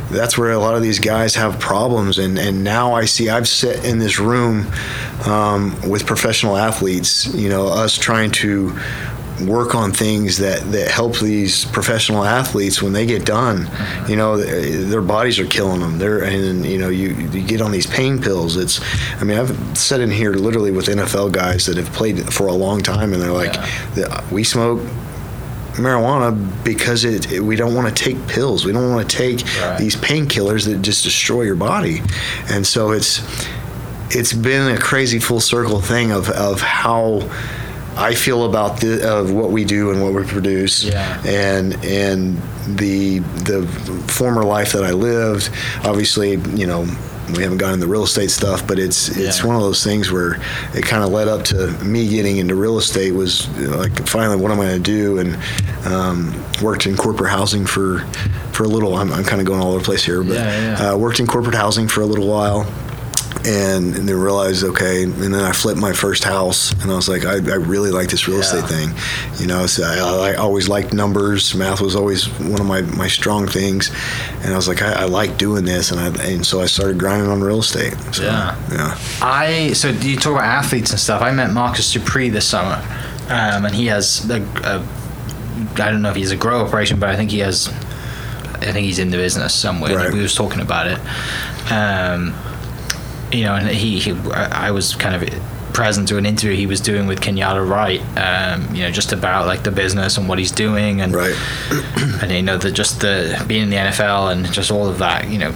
[0.10, 2.18] that's where a lot of these guys have problems.
[2.18, 4.68] And and now I see I've sat in this room
[5.26, 7.34] um, with professional athletes.
[7.34, 8.78] You know, us trying to
[9.46, 13.70] work on things that, that help these professional athletes when they get done.
[14.10, 16.00] You know, their bodies are killing them.
[16.00, 18.58] They're and you know you, you get on these pain pills.
[18.58, 18.82] It's
[19.22, 22.54] I mean I've sat in here literally with NFL guys that have played for a
[22.54, 23.54] long time and they're like,
[23.94, 24.82] "The- we smoke
[25.78, 28.66] marijuana because it, it- we don't want to take pills.
[28.66, 29.78] We don't want to take Right.
[29.78, 32.02] these painkillers that just destroy your body.
[32.50, 33.22] And so it's
[34.10, 37.28] it's been a crazy full circle thing of of how
[37.98, 41.20] I feel about the, of what we do and what we produce, Yeah.
[41.26, 42.38] and and
[42.78, 43.66] the the
[44.08, 45.50] former life that I lived.
[45.84, 46.86] Obviously, you know,
[47.36, 49.46] we haven't gotten into real estate stuff, but it's it's Yeah.
[49.46, 50.40] one of those things where
[50.74, 53.12] it kind of led up to me getting into real estate.
[53.14, 55.20] Was like finally, what am I going to do?
[55.20, 55.38] And
[55.86, 58.00] um, worked in corporate housing for
[58.54, 58.96] for a little.
[58.96, 60.92] I'm, I'm kind of going all over the place here, but Yeah, yeah.
[60.94, 62.66] Uh, worked in corporate housing for a little while
[63.46, 67.08] and, and then realized okay and then i flipped my first house and i was
[67.10, 68.44] like i, I really like this real Yeah.
[68.44, 68.90] estate thing
[69.40, 73.08] you know so I, I always liked numbers math was always one of my, my
[73.08, 73.92] strong things
[74.44, 76.98] and i was like i, I like doing this and, I, and so i started
[76.98, 78.58] grinding on real estate so, Yeah.
[78.72, 81.22] yeah I so you talk about athletes and stuff.
[81.22, 82.76] I met Marcus Dupree this summer,
[83.30, 84.88] um, and he has a, a
[85.82, 87.68] I don't know if he's a grow operation, but I think he has.
[87.68, 89.96] I think he's in the business somewhere.
[89.96, 90.14] Right.
[90.14, 91.00] We was talking about it.
[91.72, 92.34] Um,
[93.32, 95.30] you know, and he, he I was kind of
[95.74, 98.02] present to an interview he was doing with Kenyatta Wright.
[98.18, 101.36] Um, you know, just about like the business and what he's doing, and right
[102.22, 105.30] and you know the just the being in the NFL and just all of that
[105.30, 105.54] you know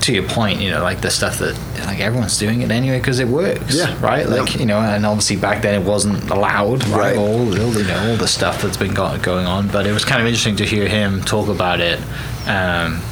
[0.00, 1.54] to your point you know like the stuff that
[1.84, 3.94] like everyone's doing it anyway because it works Yeah.
[4.02, 4.60] right like Yep.
[4.60, 7.16] you know and obviously back then it wasn't allowed right, Right.
[7.18, 10.06] All, all you know all the stuff that's been go- going on but it was
[10.06, 12.00] kind of interesting to hear him talk about it
[12.48, 13.02] um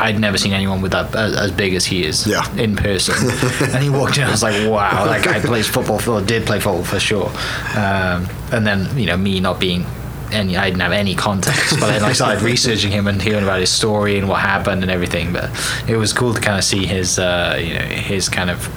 [0.00, 2.48] I'd never seen anyone with that as, as big as he is Yeah.
[2.56, 3.14] in person.
[3.74, 6.46] and he walked in, I was like, wow, that guy plays football for, or did
[6.46, 7.28] play football for sure.
[7.76, 9.84] Um, and then, you know, me not being
[10.30, 13.60] any, I didn't have any context, but then I started researching him and hearing about
[13.60, 15.32] his story and what happened and everything.
[15.32, 15.50] But
[15.88, 18.68] it was cool to kind of see his, uh, you know, his kind of,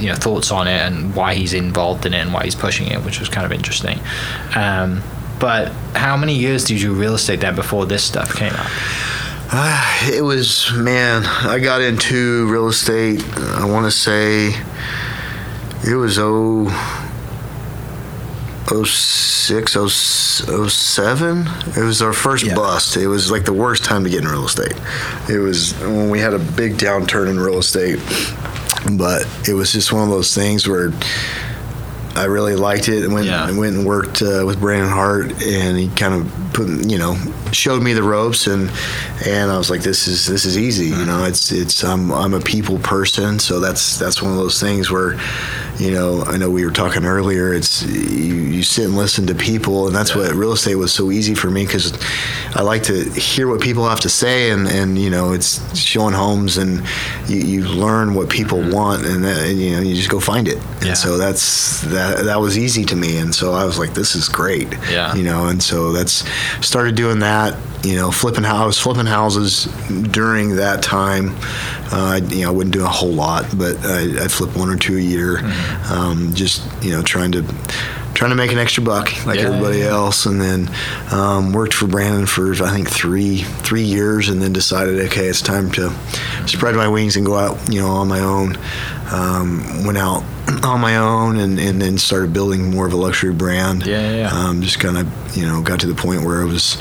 [0.00, 2.88] you know, thoughts on it and why he's involved in it and why he's pushing
[2.88, 3.98] it, which was kind of interesting.
[4.54, 5.02] Um,
[5.38, 8.70] but how many years did you do real estate then before this stuff came out?
[9.48, 11.24] Ah, it was man.
[11.24, 13.22] I got into real estate.
[13.36, 14.48] I want to say
[15.88, 16.68] it was oh.
[18.68, 21.46] 06, 07.
[21.76, 22.56] It was our first Yeah.
[22.56, 22.96] bust.
[22.96, 24.74] It was like the worst time to get in real estate.
[25.28, 28.00] It was when we had a big downturn in real estate.
[28.90, 30.92] But it was just one of those things where
[32.16, 33.46] I really liked it and went, Yeah.
[33.48, 37.16] and went and worked uh, with Brandon Hart, and he kind of put, you know,
[37.52, 38.70] showed me the ropes, and
[39.26, 41.24] and I was like, this is this is easy, you know.
[41.24, 45.18] It's it's I'm I'm a people person, so that's that's one of those things where,
[45.78, 47.52] you know, I know we were talking earlier.
[47.52, 51.10] It's you, you sit and listen to people, and that's what real estate was so
[51.10, 51.92] easy for me because
[52.54, 56.14] I like to hear what people have to say, and and you know, it's showing
[56.14, 56.82] homes, and
[57.28, 60.48] you, you learn what people want, and, that, and you know, you just go find
[60.48, 60.88] it, Yeah.
[60.88, 64.14] and so that's that that was easy to me and so i was like this
[64.14, 65.14] is great Yeah.
[65.14, 66.24] you know and so that's
[66.66, 69.64] started doing that you know flipping house flipping houses
[70.10, 71.30] during that time
[71.92, 74.68] uh, I- you know i wouldn't do a whole lot but I, i'd flip one
[74.70, 75.65] or two a year Mm-hmm.
[75.90, 77.42] Um, just you know trying to
[78.14, 79.88] trying to make an extra buck like Yeah, everybody yeah.
[79.88, 80.70] else and then
[81.12, 85.42] um, worked for brandon for i think three three years and then decided okay it's
[85.42, 85.90] time to
[86.46, 88.56] spread my wings and go out you know on my own
[89.12, 90.24] um, went out
[90.64, 94.16] on my own and, and then started building more of a luxury brand Yeah, yeah,
[94.16, 94.30] yeah.
[94.48, 96.78] um, just kind of you know got to the point where I was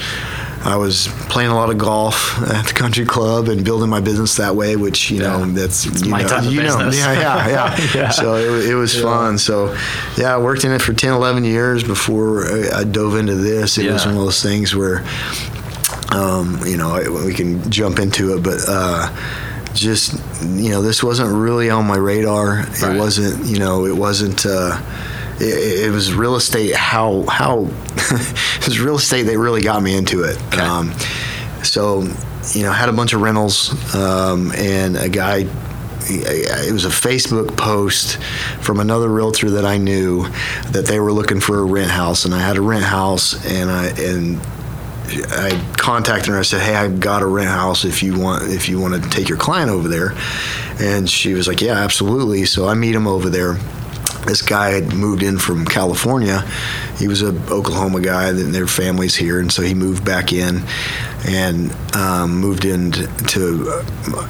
[0.65, 4.35] I was playing a lot of golf at the country club and building my business
[4.37, 5.51] that way, which you know Yeah.
[5.53, 6.97] that's you my know, type you know, business.
[6.97, 7.87] yeah, yeah, yeah.
[7.95, 8.09] Yeah.
[8.09, 9.37] So it, it was fun.
[9.37, 9.75] So
[10.17, 13.77] yeah, I worked in it for 10, 11 years before I, I dove into this.
[13.77, 15.05] It was one of those things where
[16.11, 18.59] um, you know we can jump into it, but.
[18.67, 19.15] Uh,
[19.73, 22.59] just you know, this wasn't really on my radar.
[22.81, 22.95] Right.
[22.95, 24.45] It wasn't, you know, it wasn't.
[24.45, 24.81] Uh,
[25.39, 26.75] it, it was real estate.
[26.75, 30.41] How how it was real estate that really got me into it.
[30.47, 30.61] Okay.
[30.61, 30.93] Um,
[31.63, 32.03] so
[32.53, 35.47] you know, had a bunch of rentals, um, and a guy.
[36.07, 38.21] It was a Facebook post
[38.61, 40.27] from another realtor that I knew
[40.69, 43.71] that they were looking for a rent house, and I had a rent house, and
[43.71, 44.39] I and
[45.31, 46.39] I contacted her.
[46.39, 47.85] I said, "Hey, I've got a rent house.
[47.85, 50.13] If you want, if you want to take your client over there,"
[50.79, 53.57] and she was like, "Yeah, absolutely." So I meet him over there.
[54.25, 56.41] This guy had moved in from California.
[56.97, 60.63] He was a Oklahoma guy, and their family's here, and so he moved back in
[61.27, 63.07] and um, moved into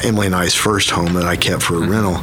[0.03, 2.17] Emily and I's first home that I kept for a rental.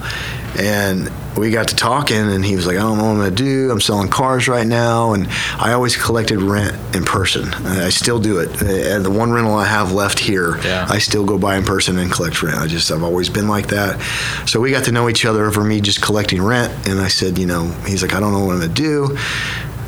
[0.58, 3.30] And we got to talking, and he was like, "I don't know what I'm gonna
[3.30, 3.70] do.
[3.70, 7.52] I'm selling cars right now, and I always collected rent in person.
[7.54, 8.60] I still do it.
[8.60, 10.86] And the one rental I have left here, Yeah.
[10.88, 12.58] I still go by in person and collect rent.
[12.58, 13.98] I just I've always been like that.
[14.46, 16.72] So we got to know each other over me just collecting rent.
[16.86, 19.16] And I said, you know, he's like, I don't know what I'm gonna do.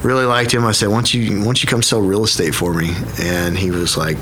[0.02, 0.64] Really liked him.
[0.64, 2.90] I said, why don't you why don't you come sell real estate for me?
[3.20, 4.16] And he was like,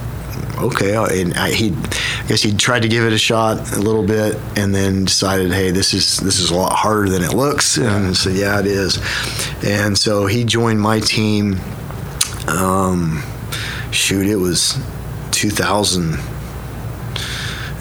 [0.58, 0.94] okay.
[1.22, 4.36] And I, he, I guess he tried to give it a shot a little bit,
[4.56, 7.76] and then decided, hey, this is this is a lot harder than it looks.
[7.76, 8.98] And said, yeah, it is.
[9.64, 11.60] And so he joined my team.
[12.48, 13.22] Um,
[13.90, 14.78] shoot, it was
[15.32, 16.18] 2000.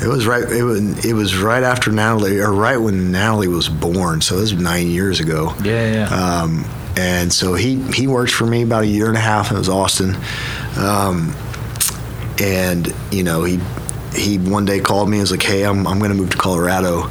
[0.02, 0.44] It was right.
[0.44, 1.06] It was.
[1.06, 4.22] It was right after Natalie, or right when Natalie was born.
[4.22, 5.54] So this was nine years ago.
[5.64, 6.42] Yeah, yeah.
[6.42, 6.66] Um,
[6.98, 9.52] and so he he worked for me about a year and a half.
[9.52, 10.16] It was Austin,
[10.78, 11.36] um,
[12.42, 13.60] and you know he
[14.16, 16.38] he one day called me and was like, "Hey, I'm I'm going to move to
[16.38, 17.10] Colorado.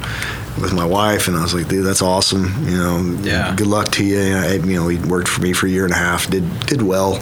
[0.60, 2.52] with my wife, and I was like, dude, that's awesome.
[2.68, 3.54] You know, Yeah.
[3.56, 4.18] good luck to you.
[4.18, 6.44] And I, you know, he worked for me for a year and a half, did
[6.66, 7.14] did well.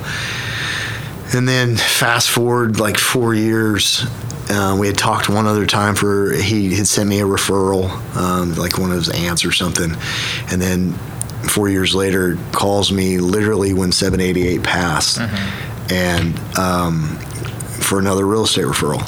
[1.35, 4.05] And then fast forward like four years,
[4.51, 8.55] uh, we had talked one other time for he had sent me a referral, um,
[8.55, 9.93] like one of his aunts or something,
[10.51, 10.95] and then
[11.49, 15.21] four years later calls me literally when 788 passed,
[15.91, 17.19] and um,
[17.89, 19.03] for another real estate referral.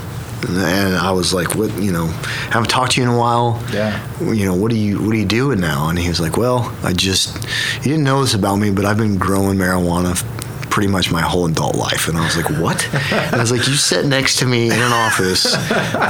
[0.49, 1.71] And I was like, "What?
[1.83, 2.07] You know,
[2.51, 3.63] haven't talked to you in a while.
[3.73, 4.01] Yeah.
[4.21, 6.75] You know, what are you What are you doing now?" And he was like, "Well,
[6.83, 7.37] I just
[7.77, 10.17] you didn't know this about me, but I've been growing marijuana
[10.71, 13.67] pretty much my whole adult life." And I was like, "What?" And I was like,
[13.69, 15.55] "You sat next to me in an office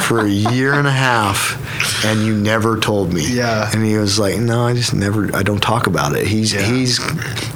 [0.07, 3.71] for a year and a half, and you never told me." Yeah.
[3.73, 5.35] And he was like, "No, I just never.
[5.35, 6.63] I don't talk about it." He's Yeah.
[6.63, 6.99] he's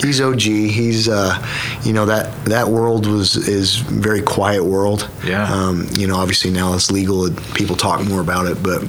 [0.03, 0.41] he's OG.
[0.41, 1.39] He's uh,
[1.83, 5.09] you know that that world was is very quiet world.
[5.25, 5.53] Yeah.
[5.53, 7.27] Um, you know, obviously now it's legal.
[7.27, 8.83] and People talk more about it, but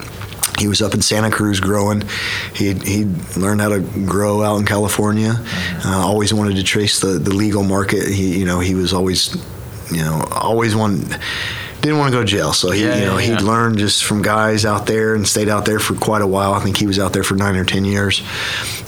[0.60, 2.04] he was up in Santa Cruz growing.
[2.54, 3.06] He he
[3.38, 5.34] learned how to grow out in California.
[5.86, 8.08] Uh, always wanted to trace the, the legal market.
[8.08, 9.36] He you know he was always
[9.92, 11.06] you know always one
[11.82, 12.52] didn't want to go to jail.
[12.52, 13.48] So he Yeah, you know yeah, he'd yeah.
[13.48, 16.54] learned just from guys out there and stayed out there for quite a while.
[16.54, 18.24] I think he was out there for nine or ten years,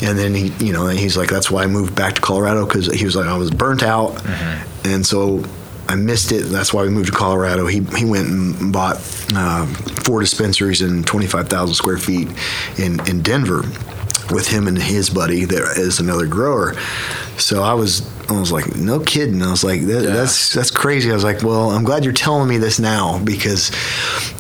[0.02, 2.88] and then he you know he's like that's why I moved back to Colorado because
[2.92, 4.88] he was like I was burnt out, Mm-hmm.
[4.90, 5.44] and so.
[5.90, 6.44] I missed it.
[6.44, 7.66] That's why we moved to Colorado.
[7.68, 8.98] He he went and bought
[9.34, 9.66] uh,
[10.04, 10.82] four dispensaries
[11.28, 12.30] five thousand square feet
[12.78, 13.64] in in Denver
[14.32, 16.76] with him and his buddy that is another grower.
[17.38, 19.42] So I was I was like, no kidding.
[19.42, 20.10] I was like, that, Yeah.
[20.14, 21.10] that's that's crazy.
[21.10, 23.72] I was like, well, I'm glad you're telling me this now because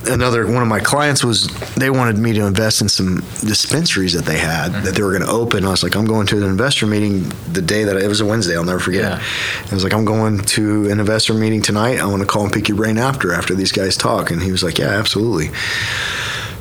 [0.07, 4.25] another one of my clients was they wanted me to invest in some dispensaries that
[4.25, 5.63] they had that they were going to open.
[5.65, 8.25] I was like, I'm going to an investor meeting the day that it was a
[8.25, 8.55] Wednesday.
[8.55, 9.03] I'll never forget.
[9.19, 9.23] Yeah.
[9.71, 11.99] I was like, I'm going to an investor meeting tonight.
[11.99, 14.31] I want to call and pick your brain after after these guys talk.
[14.31, 15.49] And he was like, Yeah, absolutely.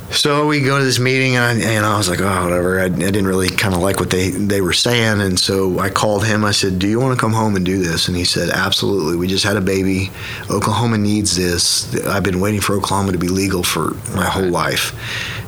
[0.09, 2.79] So we go to this meeting, and I, and I was like, oh, whatever.
[2.79, 5.19] I, I didn't really kind of like what they, they were saying.
[5.21, 6.45] And so I called him.
[6.45, 8.07] I said, do you want to come home and do this?
[8.07, 9.17] And he said, absolutely.
[9.17, 10.09] We just had a baby.
[10.49, 11.93] Oklahoma needs this.
[12.05, 14.95] I've been waiting for Oklahoma to be legal for my whole life.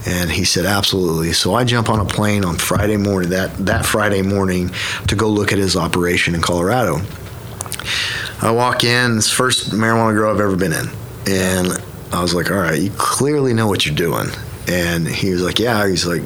[0.08, 1.32] And he said, absolutely.
[1.32, 4.72] So I jump on a plane on Friday morning, that, that Friday morning,
[5.08, 6.98] to go look at his operation in Colorado.
[8.42, 10.88] I walk in, it's the first marijuana grow I've ever been in.
[11.28, 14.28] And I was like, all right, you clearly know what you're doing.
[14.70, 15.88] And he was like, yeah.
[15.88, 16.22] He's like,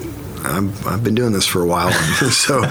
[0.45, 1.91] I'm, I've been doing this for a while.
[2.31, 2.63] so,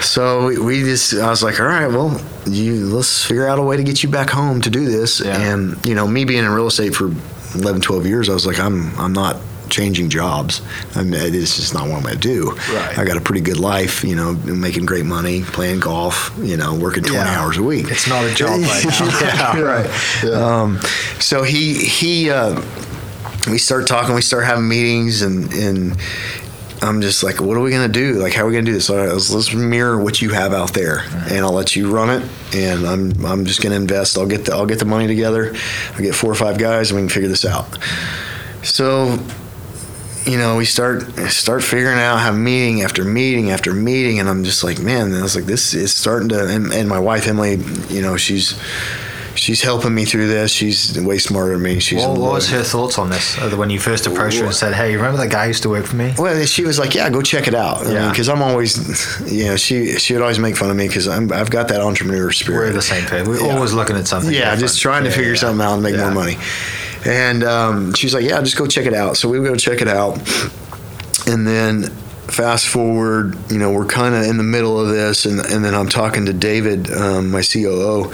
[0.00, 3.76] so we just, I was like, all right, well, you let's figure out a way
[3.76, 5.20] to get you back home to do this.
[5.20, 5.40] Yeah.
[5.40, 7.12] And, you know, me being in real estate for
[7.54, 9.36] 11, 12 years, I was like, I'm, I'm not
[9.68, 10.62] changing jobs.
[10.96, 12.50] I mean, it's just not what I'm going to do.
[12.74, 12.98] Right.
[12.98, 16.74] I got a pretty good life, you know, making great money, playing golf, you know,
[16.76, 17.40] working 20 Yeah.
[17.40, 17.86] hours a week.
[17.88, 19.20] It's not a job right now.
[19.20, 20.24] yeah, right.
[20.32, 20.80] Um,
[21.20, 22.60] so he he uh,
[23.48, 25.96] we start talking, we start having meetings, and and
[26.82, 28.14] I'm just like, what are we gonna do?
[28.14, 28.86] Like, how are we gonna do this?
[28.86, 31.00] So I was, let's mirror what you have out there,
[31.30, 34.18] and I'll let you run it, and I'm I'm just gonna invest.
[34.18, 35.54] I'll get the I'll get the money together.
[35.92, 37.78] I'll get four or five guys, and we can figure this out.
[38.62, 39.18] So
[40.26, 44.44] you know, we start start figuring out, have meeting after meeting after meeting, and I'm
[44.44, 46.46] just like, man, I was like, this is starting to.
[46.46, 47.56] And, and my wife Emily,
[47.88, 48.58] you know, she's
[49.34, 50.52] she's helping me through this.
[50.52, 51.78] She's way smarter than me.
[51.80, 54.54] She's What, what was her thoughts on this uh, when you first approached her and
[54.54, 56.94] said, "Hey, remember that guy who used to work for me?" Well, she was like,
[56.94, 58.10] "Yeah, go check it out." Yeah.
[58.10, 58.76] because I'm always,
[59.30, 62.30] you know, she she would always make fun of me because I've got that entrepreneur
[62.32, 62.66] spirit.
[62.68, 63.26] We're the same page.
[63.26, 63.54] We're Yeah.
[63.54, 64.32] always looking at something.
[64.32, 64.60] Yeah, different.
[64.60, 66.36] just trying to Yeah, figure something out and make more money.
[67.06, 69.88] And um, she's like, "Yeah, just go check it out." So we go check it
[69.88, 70.18] out,
[71.26, 71.84] and then
[72.28, 75.74] fast forward, you know, we're kind of in the middle of this, and and then
[75.74, 78.12] I'm talking to David, um, my COO.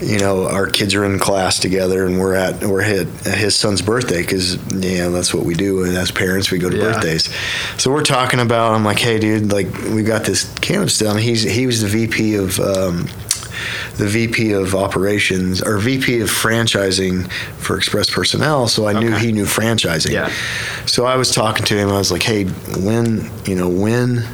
[0.00, 3.82] You know, our kids are in class together, and we're at we're at, his son's
[3.82, 5.84] birthday because you know that's what we do.
[5.84, 6.92] And as parents, we go to Yeah.
[6.92, 7.28] birthdays.
[7.76, 8.72] So we're talking about.
[8.72, 11.18] I'm like, hey, dude, like we got this cannabis down.
[11.18, 12.58] He's he was the VP of.
[12.60, 13.08] Um,
[13.98, 19.32] the VP of operations or VP of franchising for Express Personnel, so I knew he
[19.32, 20.12] knew franchising.
[20.12, 20.32] Yeah.
[20.86, 21.90] So I was talking to him.
[21.90, 24.26] I was like, "Hey, when you know when,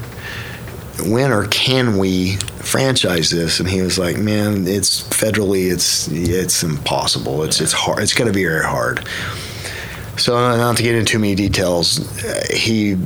[1.11, 6.63] when or can we franchise this?" And he was like, "Man, it's federally, it's it's
[6.63, 7.43] impossible.
[7.43, 8.03] It's it's hard.
[8.03, 9.07] It's going to be very hard."
[10.19, 11.99] So not to get into too many details,
[12.51, 12.97] he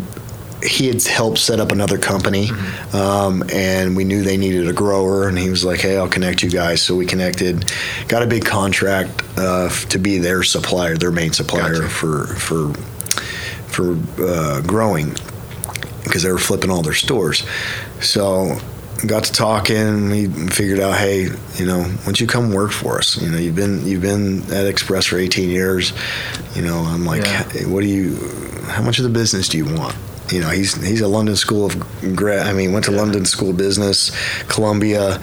[0.62, 2.50] he had helped set up another company,
[2.92, 6.42] um, and we knew they needed a grower, and he was like, "Hey, I'll connect
[6.42, 7.70] you guys." So we connected,
[8.08, 11.88] got a big contract uh, to be their supplier, their main supplier Gotcha.
[11.88, 12.74] for for
[13.68, 15.14] for uh, growing
[16.04, 17.44] because they were flipping all their stores.
[18.00, 18.58] So
[19.06, 20.10] got to talking.
[20.10, 23.20] We figured out, hey, you know, why don't you come work for us?
[23.20, 25.92] You know, you've been you've been at Express for 18 years.
[26.54, 27.42] You know, I'm like, Yeah.
[27.66, 28.16] What do you?
[28.66, 29.96] How much of the business do you want?
[30.30, 32.46] You know, he's he's a London School of grad.
[32.46, 34.12] I mean, went to London School of Business,
[34.46, 35.20] Columbia,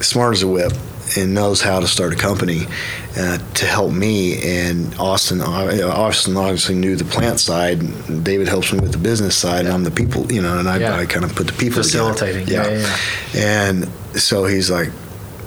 [0.00, 0.72] smart as a whip,
[1.16, 2.66] and knows how to start a company
[3.16, 4.42] uh, to help me.
[4.42, 5.44] And Austin, uh,
[5.94, 7.80] Austin obviously knew the plant side.
[8.24, 10.30] David helps me with the business side, and I'm the people.
[10.32, 10.96] You know, and I, Yeah.
[10.96, 11.82] I kind of put the people.
[11.82, 12.48] Facilitating.
[12.48, 12.96] Yeah, yeah,
[13.34, 13.88] And
[14.18, 14.90] so he's like,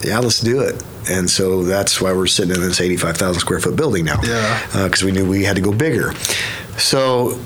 [0.03, 3.75] "Yeah, let's do it." And so that's why we're sitting in this 85,000 square foot
[3.77, 4.19] building now.
[4.23, 4.83] Yeah.
[4.83, 6.13] Because we knew we had to go bigger.
[6.77, 7.39] So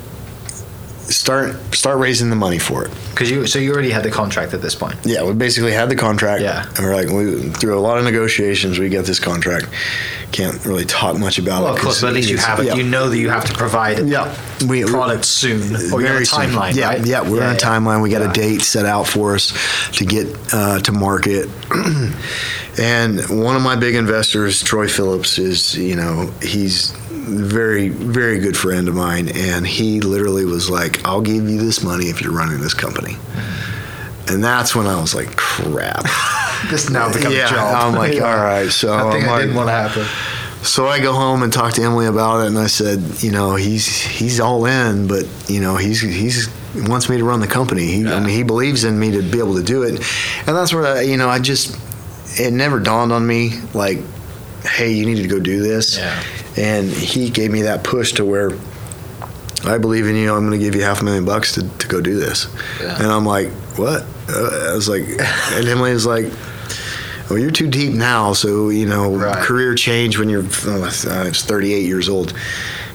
[1.12, 2.92] start start raising the money for it.
[3.12, 4.96] Because you, so you already had the contract at this point.
[5.04, 6.42] Yeah, we basically had the contract.
[6.42, 6.66] Yeah.
[6.76, 9.68] And we're like, we, through a lot of negotiations, we get this contract.
[10.32, 11.78] Can't really talk much about Well, it.
[11.78, 12.68] of course, but at least you have it.
[12.68, 12.76] yeah.
[12.76, 14.34] You know that you have to provide Yeah.
[14.68, 16.40] We, product soon, or you're on a very soon.
[16.52, 17.06] timeline, Yeah, right?
[17.06, 17.58] yeah, we're on a yeah.
[17.58, 18.02] timeline.
[18.02, 18.30] We got Yeah.
[18.32, 19.52] a date set out for us
[19.94, 21.50] to get uh, to market.
[22.80, 26.94] and one of my big investors, Troy Phillips, is you know he's
[27.32, 31.84] very very good friend of mine, and he literally was like, "I'll give you this
[31.84, 33.16] money if you're running this company."
[34.28, 36.06] And that's when I was like, "Crap."
[36.70, 37.76] This now becomes yeah, a job.
[37.88, 38.32] I'm like, Yeah.
[38.32, 38.70] all right.
[38.70, 40.06] So I think I'm I like, didn't want to happen.
[40.64, 43.56] so I go home and talk to Emily about it, and I said, you know,
[43.56, 47.48] he's he's all in, but you know, he's he's he wants me to run the
[47.48, 47.88] company.
[47.88, 49.96] He, I mean, he believes in me to be able to do it,
[50.46, 51.76] and that's where I, you know, I just
[52.40, 53.98] it never dawned on me like,
[54.64, 56.24] hey, you need to go do this, Yeah.
[56.58, 58.52] And he gave me that push to where.
[59.64, 60.34] I believe in you.
[60.34, 62.48] I'm going to give you half a million bucks to, to go do this.
[62.82, 62.96] Yeah.
[62.96, 64.06] And I'm like, what?
[64.28, 65.04] Uh, I was like,
[65.52, 66.26] and Emily was like,
[67.30, 68.34] well, you're too deep now.
[68.34, 69.38] So, you know, Right.
[69.38, 70.82] career change when you're, oh,
[71.12, 72.34] I was 38 years old.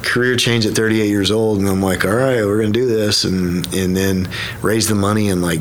[0.02, 1.61] Career change at 38 years old.
[1.61, 3.22] And I'm like, all right, we're going to do this.
[3.22, 4.28] And, and then
[4.61, 5.28] raise the money.
[5.28, 5.61] And like,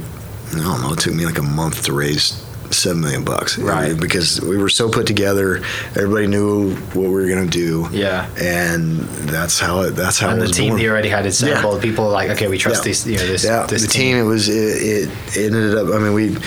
[0.53, 3.57] I don't know, it took me like a month to raise seven million bucks.
[3.57, 3.99] Right.
[3.99, 5.61] Because we were so put together.
[5.95, 7.87] Everybody knew what we were going to do.
[7.91, 8.29] Yeah.
[8.39, 8.99] And
[9.29, 10.79] that's how it, that's how And it the team born.
[10.81, 11.75] he already had assembled.
[11.77, 11.81] Yeah.
[11.81, 12.89] People like, okay, we trust Yeah.
[12.89, 13.07] these.
[13.07, 13.43] You know, this.
[13.43, 14.17] Yeah, this the team.
[14.17, 15.09] It was it, it.
[15.37, 15.93] It ended up.
[15.93, 16.37] I mean, we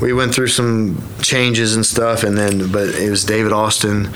[0.00, 4.08] we went through some changes and stuff, and then but it was David Austin,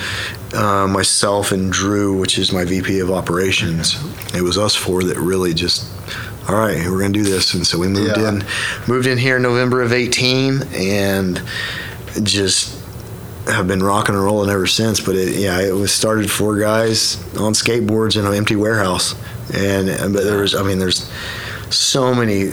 [0.54, 3.96] uh, myself, and Drew, which is my VP of operations.
[4.34, 5.86] It was us four that really just.
[6.48, 8.28] All right, we're gonna do this, and so we moved Yeah.
[8.30, 8.44] in,
[8.86, 11.40] moved in here in November of eighteen, and
[12.22, 12.74] just
[13.46, 15.00] have been rocking and rolling ever since.
[15.00, 19.14] But it, yeah, it was started four guys on skateboards in an empty warehouse,
[19.54, 21.08] and but there was, I mean, there's
[21.70, 22.50] so many,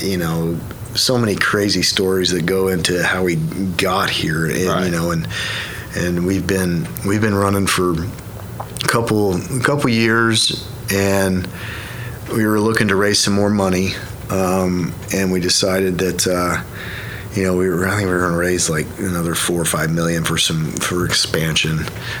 [0.00, 0.58] you know,
[0.94, 4.84] so many crazy stories that go into how we got here, and Right.
[4.86, 5.26] you know, and
[5.96, 10.62] and we've been we've been running for a couple a couple years,
[10.92, 11.48] and
[12.32, 13.90] we were looking to raise some more money,
[14.30, 16.26] um, and we decided that.
[16.26, 16.62] Uh,
[17.32, 19.64] you know, we were I think we were going to raise like another four or
[19.64, 21.78] five million for some for expansion.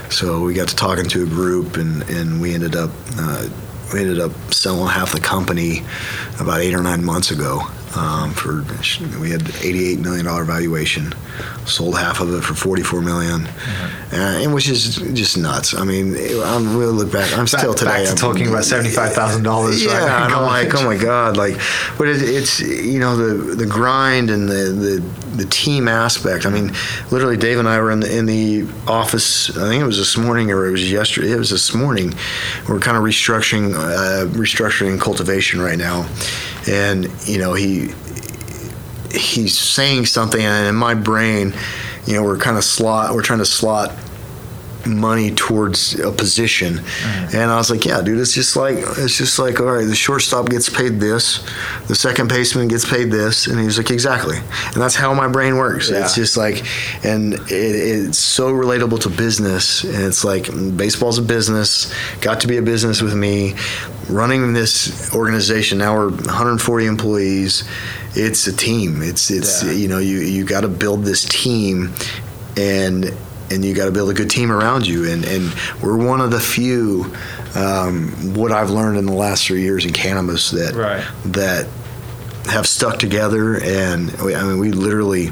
[0.08, 3.48] So we got to talking to a group, and and we ended up uh,
[3.92, 5.82] we ended up selling half the company
[6.38, 7.60] about eight or nine months ago.
[7.96, 8.64] Um, for
[9.18, 11.12] we had 88 million dollar valuation,
[11.66, 15.74] sold half of it for 44 million, uh, and which is just nuts.
[15.74, 17.36] I mean, I'm really look back.
[17.36, 17.90] I'm still back, today.
[17.90, 19.82] back to I'm- talking about seventy-five thousand dollars.
[19.84, 20.24] yeah, right?
[20.24, 21.56] and I'm like, oh my god, like,
[21.98, 26.46] but it, it's you know the the grind and the, the the team aspect.
[26.46, 26.72] I mean,
[27.10, 29.50] literally, Dave and I were in the in the office.
[29.56, 31.32] I think it was this morning or it was yesterday.
[31.32, 32.12] It was this morning.
[32.68, 36.08] We're kind of restructuring uh, restructuring cultivation right now,
[36.68, 37.92] and you know he
[39.12, 41.54] he's saying something, and in my brain,
[42.06, 43.14] you know, we're kind of slot.
[43.14, 43.92] We're trying to slot
[44.96, 46.74] money towards a position.
[46.74, 47.36] Mm-hmm.
[47.36, 49.94] And I was like, yeah, dude, it's just like it's just like all right, the
[49.94, 51.46] shortstop gets paid this,
[51.88, 54.38] the second baseman gets paid this, and he was like, exactly.
[54.38, 55.90] And that's how my brain works.
[55.90, 56.04] Yeah.
[56.04, 56.64] It's just like,
[57.04, 59.84] and it, it's so relatable to business.
[59.84, 63.54] And it's like baseball's a business, got to be a business with me.
[64.08, 67.64] Running this organization now we're 140 employees.
[68.14, 69.02] It's a team.
[69.02, 69.72] It's it's Yeah.
[69.72, 71.92] you know you you got to build this team,
[72.56, 73.14] and
[73.50, 75.10] and you got to build a good team around you.
[75.10, 77.12] And, and we're one of the few,
[77.54, 81.04] um, what I've learned in the last three years in cannabis that Right.
[81.26, 81.66] that
[82.46, 83.60] have stuck together.
[83.62, 85.30] And we, I mean, we literally.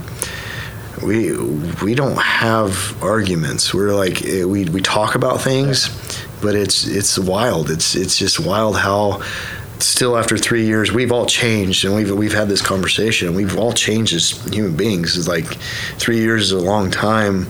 [1.00, 1.32] We
[1.80, 3.72] we don't have arguments.
[3.72, 5.88] We're like eh, we we talk about things,
[6.42, 7.70] but it's it's wild.
[7.70, 9.22] It's it's just wild how
[9.78, 13.28] still after three years we've all changed and we've we've had this conversation.
[13.28, 15.16] And we've all changed as human beings.
[15.16, 15.46] It's like
[15.98, 17.46] three years is a long time.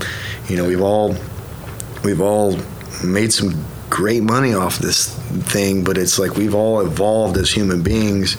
[0.49, 1.15] You know, we've all
[2.05, 2.59] we've all
[3.05, 5.15] made some great money off this
[5.51, 8.37] thing, but it's like we've all evolved as human beings,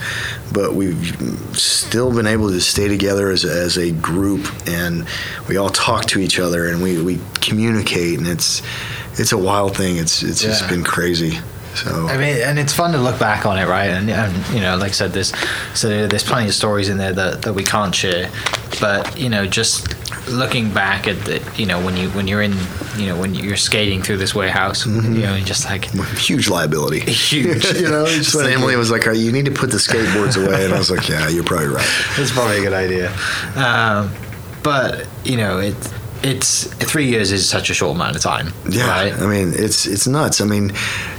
[0.53, 1.15] but we've
[1.57, 5.07] still been able to stay together as a, as a group, and
[5.47, 8.61] we all talk to each other and we, we communicate, and it's
[9.19, 9.97] it's a wild thing.
[9.97, 10.49] It's it's Yeah.
[10.49, 11.39] just been crazy.
[11.75, 13.89] So I mean, and it's fun to look back on it, right?
[13.89, 15.33] And, and you know, like I said, there's
[15.73, 18.29] so there's plenty of stories in there that, that we can't share,
[18.79, 19.87] but you know, just
[20.29, 22.53] looking back at the, you know, when you when you're in,
[22.97, 25.85] you know, when you're skating through this warehouse, you know, and just like
[26.17, 26.99] huge liability.
[27.29, 27.65] Huge.
[27.79, 30.43] you know, just when Emily was like, "All right, "You need to put the skateboards
[30.43, 33.11] away," and I was like, "Yeah, you're probably right." That's probably a good idea.
[33.55, 34.11] Um,
[34.63, 35.75] but you know, it
[36.23, 38.53] it's three years is such a short amount of time.
[38.69, 39.13] Yeah, Right.
[39.13, 40.41] I mean, it's it's nuts.
[40.41, 40.71] I mean,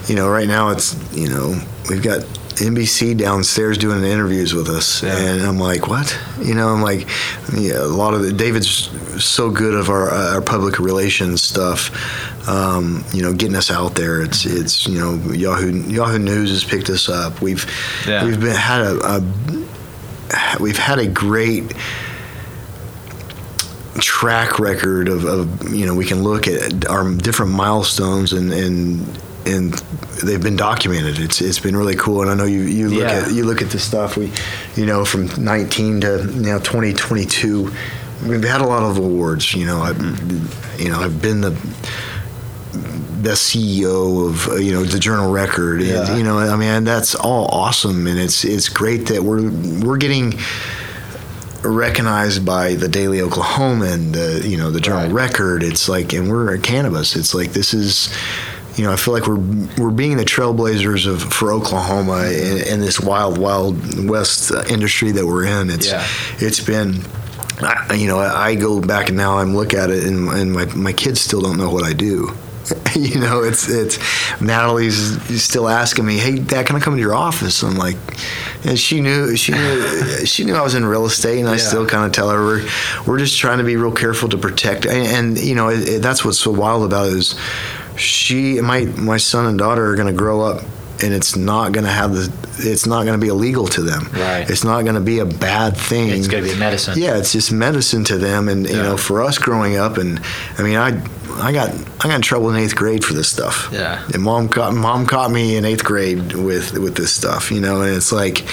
[0.06, 2.20] you know, right now it's you know we've got
[2.60, 5.16] NBC downstairs doing interviews with us, Yeah.
[5.16, 6.18] and I'm like, what?
[6.42, 7.08] You know, I'm like,
[7.56, 8.90] yeah, a lot of the, David's
[9.24, 11.90] so good of our our public relations stuff.
[12.48, 14.20] Um, you know, getting us out there.
[14.22, 17.40] It's it's you know Yahoo Yahoo News has picked us up.
[17.40, 17.64] We've
[18.06, 18.24] Yeah.
[18.24, 19.22] we've been had a, a
[20.60, 21.72] we've had a great
[23.98, 29.20] track record of, of you know we can look at our different milestones and and
[29.46, 29.72] and
[30.22, 31.18] they've been documented.
[31.18, 33.24] It's it's been really cool, and I know you you look Yeah.
[33.26, 34.30] at you look at the stuff we,
[34.76, 37.72] you know, from 19 to now 2022.
[38.26, 39.54] We've had a lot of awards.
[39.54, 39.90] You know, I,
[40.78, 41.52] you know, I've been the
[43.22, 45.80] best CEO of you know the Journal Record.
[45.82, 46.06] Yeah.
[46.08, 49.50] And, you know, I mean, that's all awesome, and it's it's great that we're
[49.84, 50.34] we're getting
[51.62, 55.12] recognized by the Daily Oklahoman, the you know the Journal Right.
[55.12, 55.62] Record.
[55.62, 57.16] It's like, and we're at cannabis.
[57.16, 58.12] It's like this is,
[58.76, 59.36] you know, I feel like we're
[59.78, 65.26] we're being the trailblazers of for Oklahoma in, in this wild, wild west industry that
[65.26, 65.70] we're in.
[65.70, 66.06] It's Yeah.
[66.38, 67.02] it's been.
[67.62, 70.52] I, you know, I, I go back and now I'm look at it, and, and
[70.52, 72.34] my my kids still don't know what I do.
[72.96, 73.98] you know, it's it's
[74.40, 77.96] Natalie's still asking me, "Hey, Dad, can I come to your office?" I'm like,
[78.64, 79.82] and she knew she knew
[80.26, 82.68] she knew I was in real estate, and I still kind of tell her we're
[83.06, 86.02] we're just trying to be real careful to protect, and, and you know, it, it-
[86.02, 87.34] that's what's so wild about it is
[87.96, 90.62] she my my son and daughter are going to grow up.
[91.02, 92.32] And it's not going to have the.
[92.58, 94.08] It's not going to be illegal to them.
[94.12, 94.48] Right.
[94.48, 96.10] It's not going to be a bad thing.
[96.10, 96.98] It's going to be medicine.
[96.98, 100.20] Yeah, it's just medicine to them, and you know, for us growing up, and
[100.58, 101.02] I mean, I
[101.40, 101.70] I got
[102.00, 103.68] I got in trouble in eighth grade for this stuff.
[103.72, 104.04] Yeah.
[104.12, 107.80] and mom caught mom caught me in eighth grade with with this stuff, you know,
[107.80, 108.44] and it's like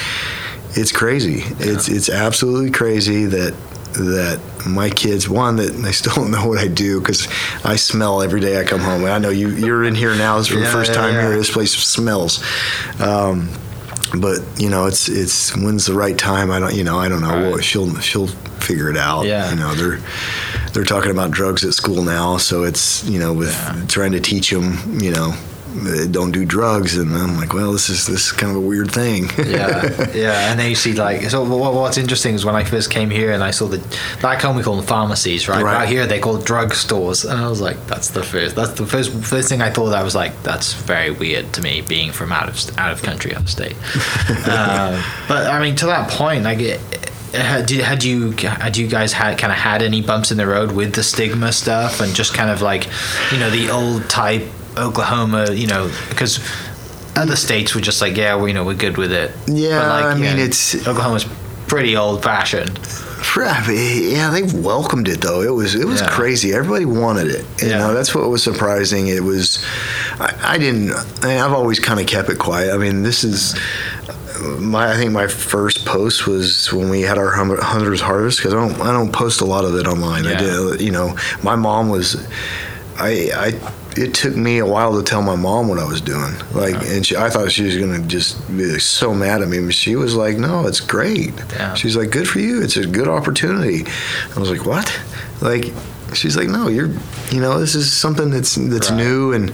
[0.76, 1.44] it's crazy.
[1.60, 3.54] It's it's absolutely crazy that
[3.98, 7.28] that my kids one that they still don't know what I do because
[7.64, 9.04] I smell every day I come home.
[9.04, 10.38] And I know you you're in here now.
[10.38, 11.22] This is for Yeah, the first yeah, time yeah.
[11.28, 11.38] here.
[11.38, 12.44] This place smells.
[13.02, 13.50] Um,
[14.20, 16.50] but you know, it's it's when's the right time?
[16.52, 17.30] I don't, you know, I don't know.
[17.30, 17.52] Right.
[17.52, 19.26] Well, she'll she'll figure it out.
[19.26, 19.50] Yeah.
[19.50, 20.00] You know, they're
[20.74, 23.54] they're talking about drugs at school now, so it's you know with
[23.90, 25.34] trying to teach them, you know,
[26.12, 28.92] don't do drugs, and I'm like, well, this is this is kind of a weird
[28.92, 29.30] thing.
[29.38, 31.44] yeah, yeah, and then you see like so.
[31.44, 33.80] What, what's interesting is when I first came here and I saw the
[34.22, 35.64] back home we call them pharmacies, right?
[35.64, 35.84] Right.
[35.84, 38.56] Out here they call drug stores, and I was like, that's the first.
[38.56, 39.94] That's the first first thing I thought.
[39.94, 43.34] I was like, that's very weird to me, being from out of out of country,
[43.36, 43.76] out of state.
[44.48, 46.60] uh, but I mean, to that point, like.
[46.60, 46.82] It,
[47.34, 50.48] had, did, had you had you guys had kind of had any bumps in the
[50.48, 52.88] road with the stigma stuff and just kind of like
[53.34, 54.44] you know the old type
[54.78, 56.40] Oklahoma you know because
[57.16, 60.14] other states were just like yeah well, you know we're good with it Yeah, I
[60.16, 61.26] mean, know, it's- Oklahoma's
[61.68, 62.80] pretty old fashioned
[63.38, 65.42] yeah, they welcomed it though.
[65.42, 66.10] It was it was Yeah.
[66.10, 66.54] crazy.
[66.54, 67.46] Everybody wanted it.
[67.62, 67.78] You Yeah.
[67.80, 69.08] know, that's what was surprising.
[69.10, 69.64] It was,
[70.20, 70.92] I, I didn't.
[71.22, 72.74] I mean, I've always kind of kept it quiet.
[72.74, 73.56] I mean, this is
[74.60, 74.92] my.
[74.94, 78.80] I think my first post was when we had our hunters harvest because I don't.
[78.82, 80.24] I don't post a lot of it online.
[80.24, 80.32] Yeah.
[80.32, 80.82] I did.
[80.82, 82.16] You know, my mom was.
[82.98, 83.30] I.
[83.36, 86.32] I it took me a while to tell my mom what I was doing.
[86.54, 89.74] Like, and she, I thought she was gonna just be so mad at me, but
[89.74, 91.74] she was like, "No, it's great." Yeah.
[91.74, 92.62] She's like, "Good for you.
[92.62, 93.86] It's a good opportunity."
[94.36, 94.88] I was like, "What?"
[95.42, 95.74] Like,
[96.14, 96.92] she's like, "No, you're,
[97.32, 98.98] you know, this is something that's that's Right.
[98.98, 99.52] new." And,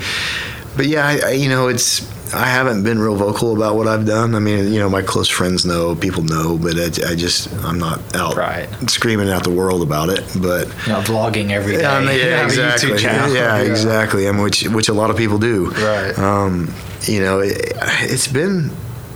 [0.75, 2.01] but yeah, I, I, you know, it's
[2.33, 4.33] I haven't been real vocal about what I've done.
[4.35, 7.77] I mean, you know, my close friends know, people know, but I, I just I'm
[7.77, 8.67] not out Right.
[8.89, 10.23] screaming out the world about it.
[10.41, 12.97] But you know vlogging every day yeah, I mean, You yeah, have a YouTube exactly.
[12.99, 13.33] channel.
[13.35, 14.27] Yeah, exactly.
[14.27, 15.69] I mean, which which a lot of people do.
[15.71, 16.17] Right.
[16.17, 16.73] Um,
[17.03, 17.55] you know, it,
[18.01, 18.71] it's been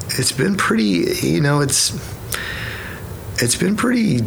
[0.10, 1.16] it's been pretty.
[1.28, 1.94] You know, it's
[3.42, 4.22] it's been pretty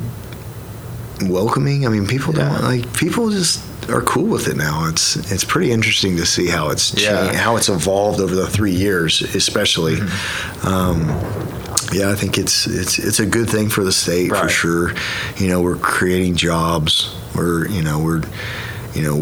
[1.22, 1.86] welcoming.
[1.86, 2.49] I mean, people Yeah.
[2.51, 3.61] don't like people just
[3.91, 4.86] are cool with it now.
[4.88, 7.24] It's it's pretty interesting to see how it's Yeah.
[7.24, 9.97] changed, how it's evolved over the three years, especially.
[9.97, 10.66] Mm-hmm.
[10.66, 11.09] Um,
[11.93, 14.95] yeah, I think it's it's it's a good thing for the state for sure.
[15.36, 17.14] You know, we're creating jobs.
[17.34, 18.22] We're you know we're
[18.95, 19.16] you know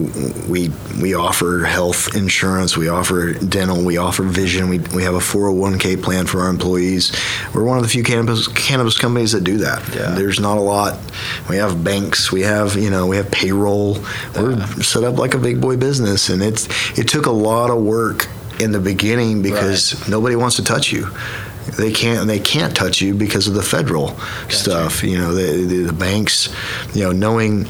[0.48, 2.76] we we offer health insurance.
[2.76, 3.84] We offer dental.
[3.84, 4.68] We offer vision.
[4.68, 7.12] We we have a 401k plan for our employees.
[7.54, 9.86] We're one of the few cannabis cannabis companies that do that.
[9.94, 10.14] Yeah.
[10.14, 10.98] There's not a lot.
[11.48, 12.32] We have banks.
[12.32, 13.96] We have you know we have payroll.
[14.34, 14.42] yeah.
[14.42, 16.66] We're set up like a big boy business, and it's
[16.98, 18.26] it took a lot of work
[18.60, 21.08] in the beginning because nobody wants to touch you.
[21.76, 22.26] They can't.
[22.26, 25.02] They can't touch you because of the federal stuff.
[25.04, 26.48] You know, the, the the banks.
[26.94, 27.66] You know, knowing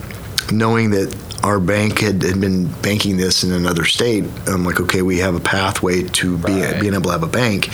[0.52, 1.12] knowing that
[1.44, 5.34] our bank had, had been banking this in another state, I'm like, okay, we have
[5.36, 6.80] a pathway to be, Right.
[6.80, 7.68] being able to have a bank.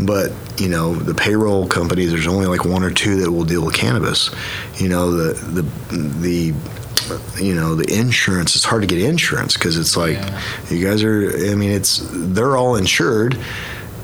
[0.00, 3.64] But, you know, the payroll companies, there's only like one or two that will deal
[3.64, 4.30] with cannabis.
[4.76, 9.76] You know, the, the, the, you know, the insurance, it's hard to get insurance because
[9.76, 10.40] it's like, Yeah.
[10.70, 13.38] you guys are, I mean, it's, they're all insured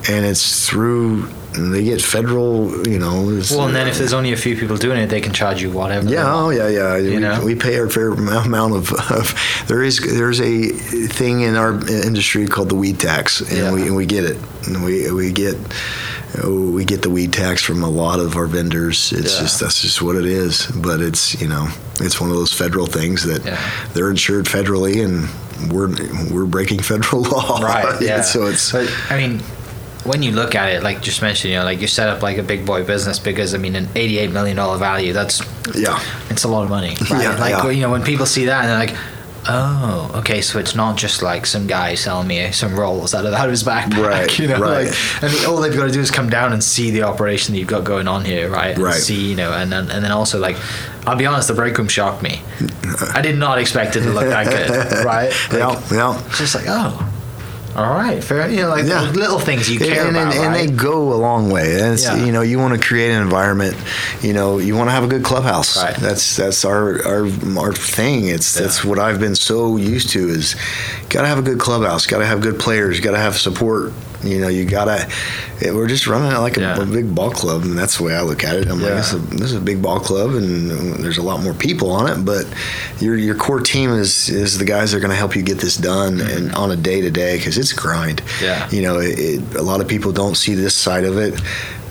[0.09, 3.25] and it's through, they get federal, you know.
[3.51, 5.71] Well, and then if there's only a few people doing it, they can charge you
[5.71, 6.09] whatever.
[6.09, 6.97] yeah, oh yeah, yeah.
[6.97, 7.45] we, know?
[7.45, 9.35] we pay our fair amount of, of.
[9.67, 13.73] There is there's a thing in our industry called the weed tax, and Yeah.
[13.73, 14.39] we and we get it.
[14.67, 15.57] And we we get
[16.45, 19.13] we get the weed tax from a lot of our vendors.
[19.13, 19.41] It's Yeah.
[19.43, 20.67] just that's just what it is.
[20.67, 21.69] But it's you know
[22.01, 23.59] it's one of those federal things that Yeah.
[23.95, 25.29] they're insured federally, and
[25.73, 25.89] we're
[26.33, 27.59] we're breaking federal law.
[27.61, 28.01] Right.
[28.01, 28.23] Yeah.
[28.23, 29.43] so it's But I mean,
[30.05, 32.39] when you look at it, like just mentioned, you know, like you set up like
[32.39, 35.13] a big boy business because I mean, an eighty-eight million dollar value.
[35.13, 35.41] That's
[35.75, 36.03] yeah.
[36.31, 36.97] it's a lot of money.
[37.11, 37.21] Right?
[37.23, 37.71] Yeah, like yeah.
[37.71, 38.97] you know, when people see that and they're like.
[39.49, 40.43] Oh, okay.
[40.43, 43.51] So it's not just like some guy selling me some rolls out of, out of
[43.51, 44.61] his backpack, Right, you know.
[44.61, 44.87] right.
[44.87, 47.59] Like, and all they've got to do is come down and see the operation that
[47.59, 48.75] you've got going on here, right?
[48.75, 48.93] And Right.
[48.95, 50.57] See, you know, and then and then also like,
[51.07, 52.43] I'll be honest, the break room shocked me.
[53.15, 55.31] I did not expect it to look that good, right?
[55.51, 56.31] Like, yeah, yeah.
[56.37, 57.10] just like, oh,
[57.77, 58.49] all right, fair.
[58.51, 59.11] You know, like Yeah.
[59.11, 60.69] little things you care and, about, and, and right?
[60.69, 61.81] they go a long way.
[61.81, 62.17] And it's, Yeah.
[62.25, 63.77] you know, you want to create an environment.
[64.23, 65.77] You know, you want to have a good clubhouse.
[65.83, 65.95] Right.
[65.97, 67.27] That's that's our our
[67.59, 68.27] our thing.
[68.27, 70.57] It's that's what I've been so used to is
[71.09, 72.07] got to have a good clubhouse.
[72.07, 72.99] Got to have good players.
[73.01, 73.93] Got to have support.
[74.23, 75.09] You know, you gotta.
[75.61, 76.81] it- We're just running it like a, Yeah.
[76.83, 78.69] a big ball club, and that's the way I look at it.
[78.69, 80.71] I'm like, this is, a, this is a big ball club, and
[81.03, 82.47] there's a lot more people on it, but
[83.01, 85.59] your your core team is is the guys that are going to help you get
[85.59, 88.23] this done and on a day to day because it's a grind.
[88.23, 88.45] Mm-hmm.
[88.45, 88.69] Yeah.
[88.71, 91.41] You know, it, it, a lot of people don't see this side of it,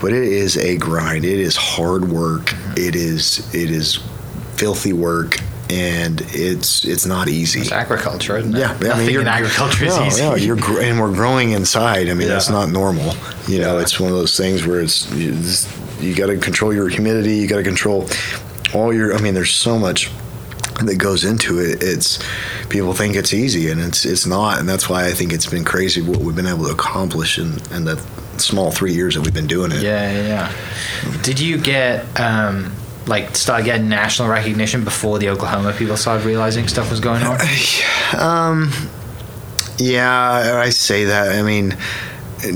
[0.02, 1.26] but it is a grind.
[1.26, 2.46] It is hard work.
[2.48, 2.74] Mm-hmm.
[2.78, 3.98] It is it is
[4.56, 5.38] filthy work,
[5.70, 7.62] and it's it's not easy.
[7.62, 8.60] It's agriculture, isn't it?
[8.60, 10.22] Yeah, I Nothing you're- in agriculture is easy.
[10.22, 12.10] No, you're gr- and we're growing inside.
[12.10, 13.14] I mean, that's not normal.
[13.48, 13.82] You know, Yeah.
[13.84, 15.38] it's one of those things where it's you,
[16.02, 17.36] you got to control your humidity.
[17.36, 18.10] You got to control
[18.74, 19.16] all your.
[19.16, 20.10] I mean, there's so much
[20.84, 21.84] that goes into it.
[21.84, 22.20] It's
[22.70, 24.60] people think it's easy, and it's it's not.
[24.60, 27.60] And that's why I think it's been crazy what we've been able to accomplish in,
[27.74, 27.98] in the
[28.38, 29.82] small three years that we've been doing it.
[29.82, 30.28] Yeah, yeah,
[31.06, 31.22] yeah.
[31.22, 32.72] Did you get um,
[33.10, 37.40] like start getting national recognition before the Oklahoma people started realizing stuff was going on?
[38.18, 38.72] Um,
[39.78, 41.38] yeah, I say that.
[41.38, 41.78] I mean,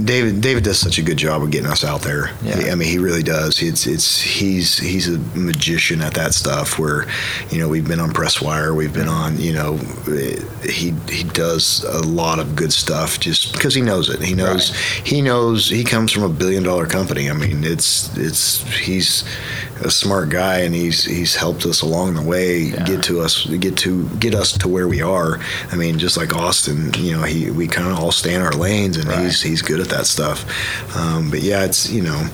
[0.03, 2.31] David David does such a good job of getting us out there.
[2.41, 2.71] Yeah.
[2.71, 3.61] I mean, he really does.
[3.61, 6.79] It's it's he's he's a magician at that stuff.
[6.79, 7.05] Where,
[7.49, 9.37] you know, we've been on Press Wire, we've been on.
[9.39, 9.77] You know,
[10.69, 14.21] he he does a lot of good stuff just because he knows it.
[14.21, 14.73] He knows
[15.03, 17.29] he knows he comes from a billion dollar company.
[17.29, 19.23] I mean, it's it's he's
[19.83, 22.83] a smart guy and he's he's helped us along the way Yeah.
[22.85, 25.39] get to us get to get us to where we are.
[25.71, 28.53] I mean, just like Austin, you know, he we kind of all stay in our
[28.53, 29.25] lanes, and Right.
[29.25, 30.45] he's he's good at that stuff.
[30.95, 32.27] Um, but yeah, it's you know,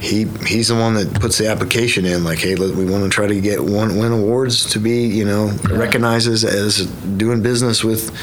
[0.00, 2.24] he he's the one that puts the application in.
[2.24, 5.52] Like, hey, we want to try to get one win awards to be you know
[5.70, 8.14] recognized as, as doing business with.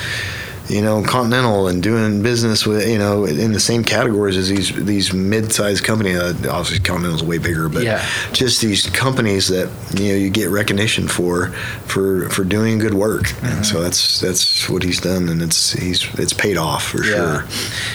[0.70, 4.74] You know, Continental and doing business with you know in the same categories as these
[4.86, 6.18] these mid-sized companies.
[6.18, 8.01] Uh, obviously, Continental's way bigger, but Yeah.
[8.32, 11.47] just these companies that you know you get recognition for
[11.88, 13.24] for for doing good work.
[13.24, 13.45] Mm-hmm.
[13.47, 17.45] And so that's that's what he's done, and it's he's it's paid off for sure.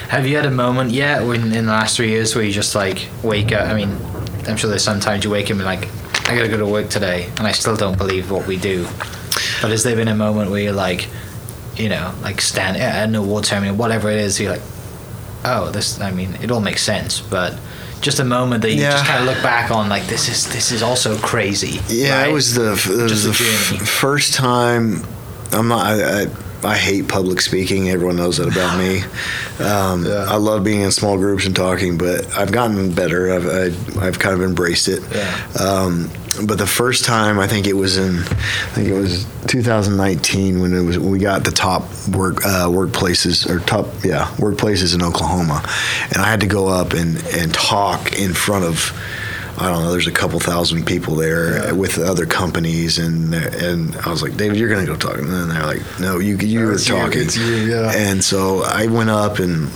[0.09, 2.75] Have you had a moment yet when in the last three years where you just
[2.75, 3.67] like wake up?
[3.67, 3.97] I mean,
[4.47, 5.89] I'm sure there's sometimes you wake up and like,
[6.29, 8.85] I gotta go to work today, and I still don't believe what we do.
[9.63, 11.09] But has there been a moment where you're like,
[11.79, 14.63] you know, like stand at an award ceremony, whatever it is, you're like,
[15.45, 16.01] oh, this.
[16.01, 17.59] I mean, it all makes sense, but
[18.01, 20.71] just a moment that you just kind of look back on, like this is this
[20.73, 21.81] is also crazy.
[21.89, 22.31] Yeah, right?
[22.31, 25.05] it was the it was the a f- first time.
[25.53, 25.87] I'm not.
[25.87, 26.27] I, I,
[26.65, 27.89] I hate public speaking.
[27.91, 29.03] Everyone knows that about me.
[29.65, 30.27] Um, Yeah.
[30.29, 33.33] I love being in small groups and talking, but I've gotten better.
[33.33, 35.03] I've I've, I've kind of embraced it.
[35.15, 35.47] Yeah.
[35.61, 36.11] Um,
[36.47, 40.73] but the first time, I think it was in, I think it was 2019 when
[40.73, 45.03] it was when we got the top work uh, workplaces or top yeah workplaces in
[45.03, 45.63] Oklahoma,
[46.13, 48.93] and I had to go up and and talk in front of.
[49.59, 49.91] I don't know.
[49.91, 54.57] There's a couple thousand people there with other companies, and and I was like, David,
[54.59, 57.37] you're gonna go talk, and then they're like, No, you you were you, talking, it's
[57.37, 57.93] you, yeah.
[57.95, 59.71] and so I went up and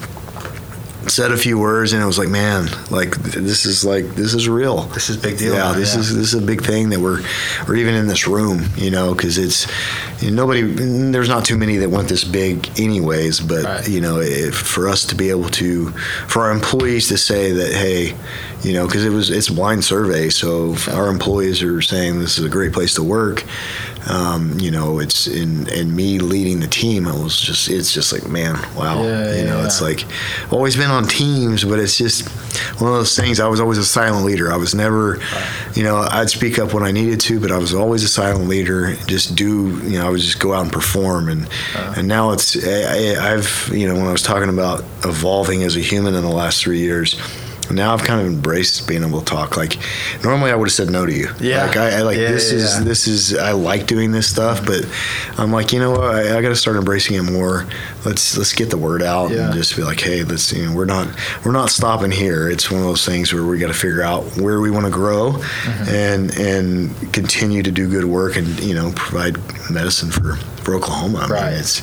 [1.09, 4.49] said a few words and it was like man like this is like this is
[4.49, 6.01] real This is a big deal yeah this yeah.
[6.01, 7.23] is this is a big thing that we're
[7.67, 9.67] we're even in this room you know because it's
[10.23, 13.89] you know, nobody there's not too many that went this big anyways but Right.
[13.89, 15.91] you know if, for us to be able to
[16.29, 18.15] for our employees to say that hey
[18.63, 22.45] you know because it was it's blind survey so our employees are saying this is
[22.45, 23.45] a great place to work
[24.09, 28.13] um, you know it's in and me leading the team it was just it's just
[28.13, 29.03] like man wow.
[29.03, 30.05] Yeah, you know yeah, it's like
[30.45, 32.29] I've always been on teams but it's just
[32.81, 34.53] one of those things i was always a silent leader.
[34.53, 35.19] I was never
[35.75, 38.49] you know i'd speak up when i needed to but i was always a silent
[38.49, 38.95] leader.
[39.07, 41.29] Just do you know i would just go out and perform.
[41.29, 41.49] And
[41.97, 45.81] and now it's I- i've you know when i was talking about evolving as a
[45.81, 47.15] human in the last three years
[47.71, 49.57] now I've kind of embraced being able to talk.
[49.57, 49.79] Like
[50.25, 51.29] normally I would have said no to you.
[51.41, 51.67] Yeah.
[51.67, 52.85] Like I, I like Yeah, this yeah, is yeah.
[52.85, 54.85] this is I like doing this stuff, but
[55.39, 57.67] I'm like you know what I, I got to start embracing it more.
[58.05, 59.47] Let's let's get the word out Yeah.
[59.47, 61.09] and just be like, hey, let's you know we're not
[61.45, 62.51] we're not stopping here.
[62.51, 64.91] It's one of those things where we got to figure out where we want to
[64.93, 65.89] grow Mm-hmm.
[65.95, 69.37] and and continue to do good work and you know provide
[69.71, 71.21] medicine for for Oklahoma.
[71.21, 71.51] I Right.
[71.51, 71.83] mean, it's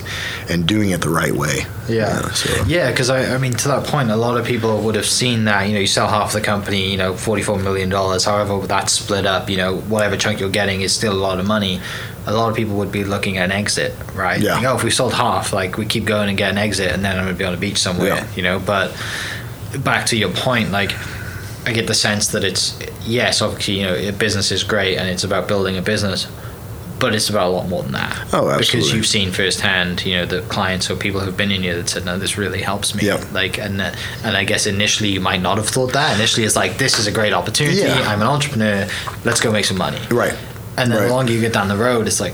[0.49, 1.65] and doing it the right way.
[1.89, 2.63] Yeah, You know, so.
[2.65, 5.45] yeah, because I, I mean, to that point, a lot of people would have seen
[5.45, 5.67] that.
[5.67, 8.26] You know, you sell half the company, you know, forty-four million dollars.
[8.26, 9.49] However, that's split up.
[9.49, 11.82] You know, whatever chunk you're getting is still a lot of money.
[12.30, 14.39] A lot of people would be looking at an exit, right?
[14.39, 14.55] Yeah.
[14.55, 17.03] Like, oh, if we sold half, like we keep going and get an exit, and
[17.03, 18.15] then I'm gonna be on a beach somewhere.
[18.15, 18.27] Yeah.
[18.36, 18.95] You know, but
[19.80, 20.91] back to your point, like.
[21.65, 25.09] I get the sense that it's yes, obviously, you know, a business is great and
[25.09, 26.25] it's about building a business,
[26.99, 28.13] but it's about a lot more than that.
[28.34, 28.59] Oh, absolutely.
[28.59, 31.89] Because you've seen firsthand, you know, the clients or people who've been in here that
[31.89, 33.34] said, "No, this really helps me." Yep.
[33.34, 36.15] Like, and and I guess initially you might not have thought that.
[36.15, 37.82] Initially, it's like, "This is a great opportunity.
[37.82, 38.09] Yeah.
[38.09, 38.88] I'm an entrepreneur.
[39.25, 40.36] Let's go make some money." Right.
[40.80, 41.07] And then Right.
[41.07, 42.34] the longer you get down the road, it's like,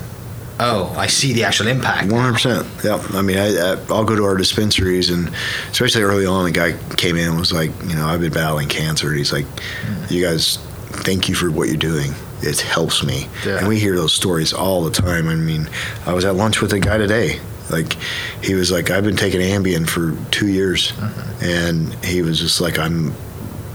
[0.60, 2.68] "Oh, I see the actual impact." One hundred percent.
[2.84, 3.02] Yeah.
[3.14, 5.32] I mean, I, I I'll go to our dispensaries, and
[5.72, 8.70] especially early on, the guy came in and was like, you know, I've been battling
[8.70, 9.10] cancer.
[9.10, 10.12] And he's like, mm.
[10.12, 10.58] you guys,
[11.04, 12.14] thank you for what you're doing.
[12.42, 13.28] It helps me.
[13.46, 13.58] Yeah.
[13.58, 15.28] And we hear those stories all the time.
[15.28, 15.68] I mean,
[16.06, 17.40] I was at lunch with a guy today.
[17.72, 17.98] Like,
[18.44, 21.44] he was like, I've been taking Ambien for two years, mm-hmm.
[21.44, 23.14] and he was just like, I'm.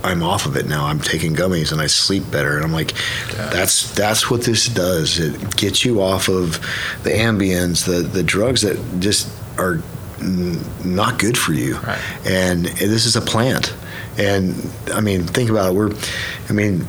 [0.02, 0.86] I'm off of it now.
[0.86, 2.56] I'm taking gummies and I sleep better.
[2.56, 2.92] And I'm like,
[3.34, 5.18] that's that's what this does.
[5.18, 6.52] It gets you off of
[7.02, 9.28] the Ambiens, the the drugs that just
[9.58, 9.80] are
[10.20, 11.76] n- not good for you.
[11.78, 12.00] Right.
[12.26, 13.74] And this is a plant.
[14.18, 15.74] And I mean, think about it.
[15.76, 15.94] We're,
[16.48, 16.86] I mean,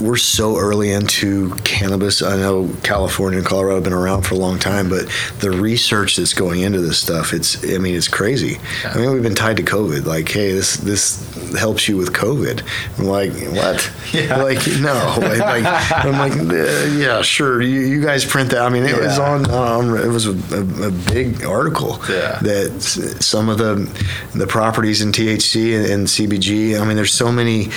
[0.00, 2.22] we're so early into cannabis.
[2.22, 5.06] I know California and Colorado have been around for a long time, but
[5.40, 8.58] the research that's going into this stuff, it's I mean, it's crazy.
[8.84, 10.04] I mean, we've been tied to COVID.
[10.04, 12.62] Like, hey, this this helps you with COVID.
[12.98, 13.90] I'm like, what?
[14.12, 14.42] Yeah.
[14.42, 14.92] Like, no.
[15.18, 16.34] Like, like, I'm like,
[16.98, 17.62] yeah, sure.
[17.62, 18.60] You, you guys print that.
[18.60, 19.50] I mean, it was on.
[19.50, 22.38] Um, it was a, a, a big article Yeah.
[22.42, 23.88] that some of the
[24.34, 26.78] the properties in THC and, and CBG.
[26.78, 27.70] I mean, there's so many.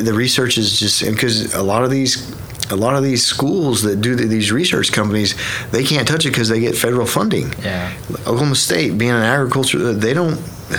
[0.00, 2.32] The research is just because a lot of these.
[2.70, 5.34] A lot of these schools that do the, these research companies,
[5.70, 7.52] they can't touch it because they get federal funding.
[7.62, 7.92] Yeah.
[8.20, 10.36] Oklahoma State, being an agriculture, they don't.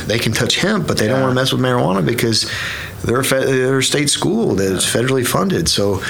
[0.07, 2.49] They can touch hemp, but they don't want to mess with marijuana because
[3.03, 5.69] they're a, fe- they're a state school that is federally funded.
[5.69, 6.01] So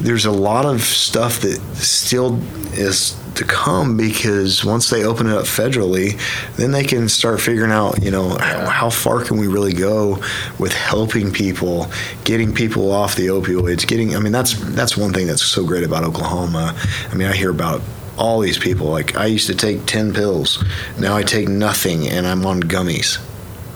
[0.00, 2.38] there's a lot of stuff that still
[2.74, 6.18] is to come because once they open it up federally,
[6.56, 10.22] then they can start figuring out, you know, how, how far can we really go
[10.58, 11.86] with helping people,
[12.24, 14.16] getting people off the opioids, getting.
[14.16, 16.74] I mean, that's that's one thing that's so great about Oklahoma.
[17.10, 17.82] I mean, I hear about
[18.16, 18.86] all these people.
[18.88, 20.62] Like I used to take ten pills,
[20.98, 23.18] now I take nothing, and I'm on gummies.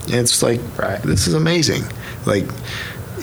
[0.07, 1.01] It's like Right.
[1.03, 1.83] this is amazing.
[2.25, 2.45] Like,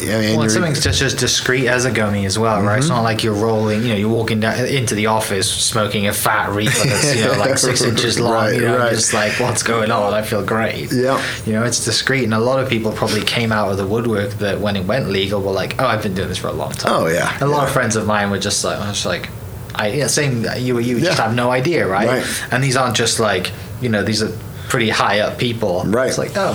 [0.00, 2.70] I mean, Well, something's just as discreet as a gummy as well, right?
[2.72, 2.78] Mm-hmm.
[2.80, 6.12] It's not like you're rolling, you know, you're walking down into the office smoking a
[6.12, 8.90] fat reefer that's, you know, like six inches long, Right, you know, right.
[8.92, 10.12] just like, what's going on?
[10.14, 10.92] I feel great.
[10.92, 11.22] Yeah.
[11.46, 12.24] You know, it's discreet.
[12.24, 15.08] And a lot of people probably came out of the woodwork that when it went
[15.08, 16.92] legal were like, oh, I've been doing this for a long time.
[16.92, 17.66] Oh, yeah, A lot yeah.
[17.66, 19.28] of friends of mine were just like, I was like,
[19.74, 21.26] I, yeah, same, you, you just Yeah.
[21.26, 22.06] have no idea, right?
[22.08, 22.44] Right.
[22.50, 24.30] And these aren't just like, you know, these are
[24.68, 25.84] pretty high up people.
[25.86, 26.08] Right.
[26.08, 26.54] It's like, oh,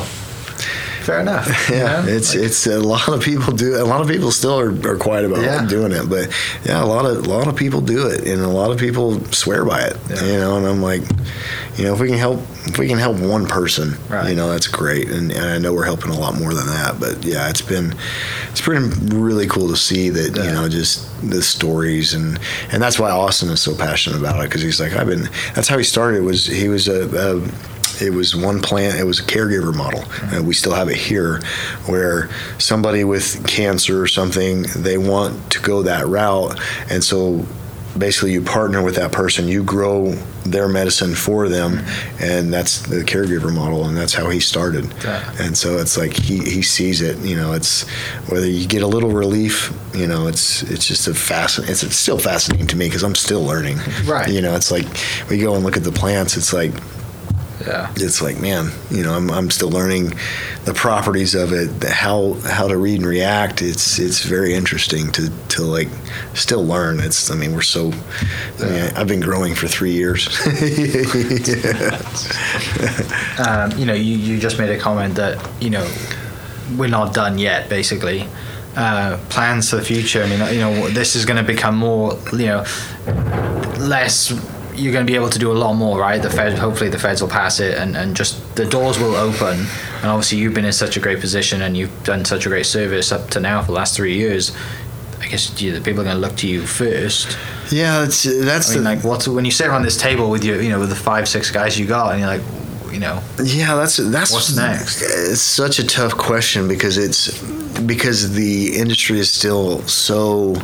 [1.02, 1.47] fair enough.
[1.70, 2.08] you Yeah, know?
[2.08, 3.76] it's Like- it's uh, a lot of people do.
[3.82, 5.66] A lot of people still are, are quiet about Yeah.
[5.66, 6.30] doing it, but
[6.66, 9.24] yeah, a lot of a lot of people do it, and a lot of people
[9.32, 9.97] swear by it.
[10.10, 10.24] Yeah.
[10.26, 11.02] You know, and I'm like,
[11.78, 14.30] you know, if we can help, if we can help one person, Right.
[14.30, 15.10] you know, that's great.
[15.10, 17.93] And, and I know we're helping a lot more than that, but yeah, it's been
[18.52, 22.39] it's been really cool to see that you know just the stories and
[22.72, 25.30] and that's why Austin is so passionate about it because he's like I've been.
[25.56, 26.24] That's how he started.
[26.24, 27.41] Was he was a, a
[28.02, 31.41] it was one plant it was a caregiver model and we still have it here
[31.86, 37.45] where somebody with cancer or something they want to go that route and so
[37.97, 40.12] basically you partner with that person, you grow
[40.45, 41.84] their medicine for them,
[42.20, 44.91] and that's the caregiver model, and that's how he started.
[45.04, 45.34] Yeah.
[45.39, 47.18] And so it's like he, he sees it.
[47.20, 47.88] You know, it's
[48.30, 49.74] whether you get a little relief.
[49.93, 51.72] You know, it's it's just a fascinating.
[51.74, 53.78] It's, it's still fascinating to me because I'm still learning.
[54.06, 54.30] Right.
[54.30, 54.88] You know, it's like
[55.30, 56.38] we go and look at the plants.
[56.38, 56.74] It's like
[57.66, 57.91] Yeah.
[57.95, 60.14] it's like man you know I'm, I'm still learning
[60.66, 65.12] the properties of it the, how how to read and react it's it's very interesting
[65.14, 65.89] to to like
[66.34, 67.91] still learn it's i mean we're so
[68.59, 70.28] I mean, i've been growing for three years
[73.39, 75.89] um, you know, you, you just made a comment that, you know,
[76.78, 78.28] we're not done yet, basically.
[78.76, 80.24] Uh, plans for the future.
[80.24, 82.64] I mean, you know, this is going to become more, you know,
[83.80, 84.32] less.
[84.76, 86.22] You're going to be able to do a lot more, right?
[86.22, 89.66] The Fed, hopefully, the Feds will pass it, and, and just the doors will open.
[90.02, 92.66] And obviously, you've been in such a great position, and you've done such a great
[92.66, 94.56] service up to now for the last three years.
[95.20, 97.38] I guess you, the people are going to look to you first.
[97.72, 100.44] yeah it's that's I mean, the like, what's when you sit around this table with
[100.44, 102.42] your, you know, with the five, six guys you got, and you're like,
[102.92, 105.02] you know, Yeah, that's that's What's next?
[105.02, 107.40] It's such a tough question because it's
[107.82, 110.56] because the industry is still so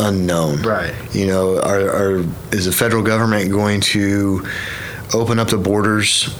[0.00, 0.62] unknown.
[0.62, 0.94] Right.
[1.14, 4.46] You know, are, are is the federal government going to
[5.14, 6.34] open up the borders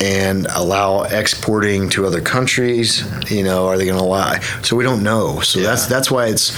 [0.00, 3.04] and allow exporting to other countries?
[3.30, 4.40] You know, are they going to lie?
[4.62, 5.40] So we don't know.
[5.40, 5.88] So that's Yeah.
[5.96, 6.50] that's why it's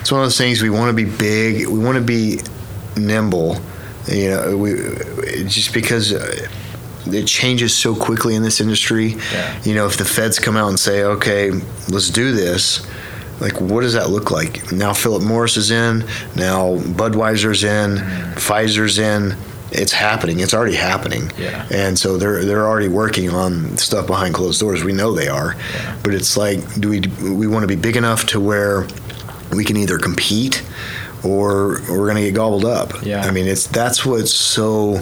[0.00, 1.66] it's one of those things we want to be big.
[1.66, 2.40] We want to be
[2.96, 3.58] nimble.
[4.06, 4.74] You know, we
[5.48, 6.12] just because.
[7.08, 9.14] It changes so quickly in this industry.
[9.32, 9.62] Yeah.
[9.62, 11.52] You know, if the feds come out and say, "Okay,
[11.88, 12.84] let's do this,"
[13.40, 14.72] like what does that look like?
[14.72, 16.00] Now Philip Morris is in.
[16.34, 17.98] Now Budweiser's in.
[18.36, 19.36] Pfizer's in.
[19.72, 20.40] It's happening.
[20.40, 21.30] It's already happening.
[21.36, 21.66] Yeah.
[21.70, 24.84] And so they're they're already working on stuff behind closed doors.
[24.84, 25.54] We know they are.
[25.74, 25.96] yeah.
[26.02, 28.86] But it's like, do we we want to be big enough to where
[29.52, 30.62] we can either compete
[31.24, 32.92] or we're going to get gobbled up?
[33.04, 33.22] Yeah.
[33.22, 35.00] I mean, it's that's what's so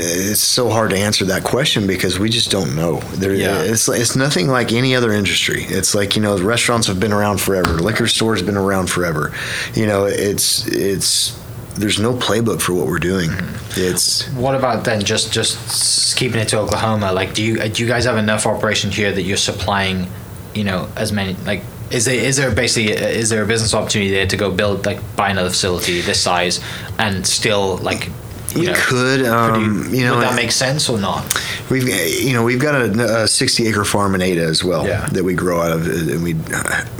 [0.00, 3.00] it's so hard to answer that question because we just don't know.
[3.14, 3.60] There, Yeah.
[3.62, 5.64] it's it's nothing like any other industry.
[5.68, 7.74] It's like you know, restaurants have been around forever.
[7.78, 9.32] Liquor stores have been around forever.
[9.74, 11.38] You know, it's it's
[11.76, 13.30] there's no playbook for what we're doing.
[13.76, 17.12] It's What about then just just keeping it to Oklahoma?
[17.12, 20.06] Like, do you do you guys have enough operation here that you're supplying,
[20.54, 21.62] you know, as many like?
[21.90, 25.00] Is there is there basically is there a business opportunity there to go build like
[25.16, 26.60] buy another facility this size
[26.98, 28.10] and still like
[28.54, 31.24] you we know could, um, you know, would that make sense or not?
[31.70, 35.06] We've you know we've got a, a 60 acre farm in Ada as well Yeah.
[35.12, 36.34] that we grow out of, and we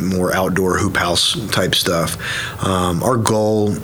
[0.03, 2.17] more outdoor hoop house type stuff.
[2.65, 3.75] Um, our goal,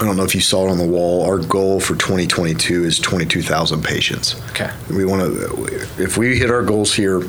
[0.00, 1.24] I don't know if you saw it on the wall.
[1.26, 4.40] Our goal for 2022 is 22,000 patients.
[4.50, 4.70] Okay.
[4.90, 7.22] We want to, if we hit our goals here,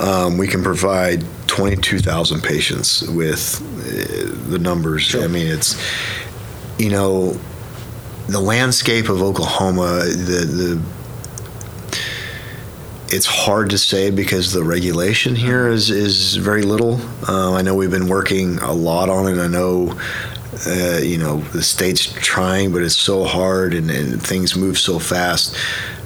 [0.00, 5.02] um, we can provide 22,000 patients with uh, the numbers.
[5.04, 5.22] Sure.
[5.24, 5.80] I mean, it's
[6.78, 7.38] you know
[8.28, 10.82] the landscape of Oklahoma, the the
[13.08, 16.94] it's hard to say because the regulation here is is very little.
[17.28, 19.38] Um, I know we've been working a lot on it.
[19.38, 19.98] I know.
[20.66, 25.00] Uh, you know the state's trying, but it's so hard and, and things move so
[25.00, 25.56] fast.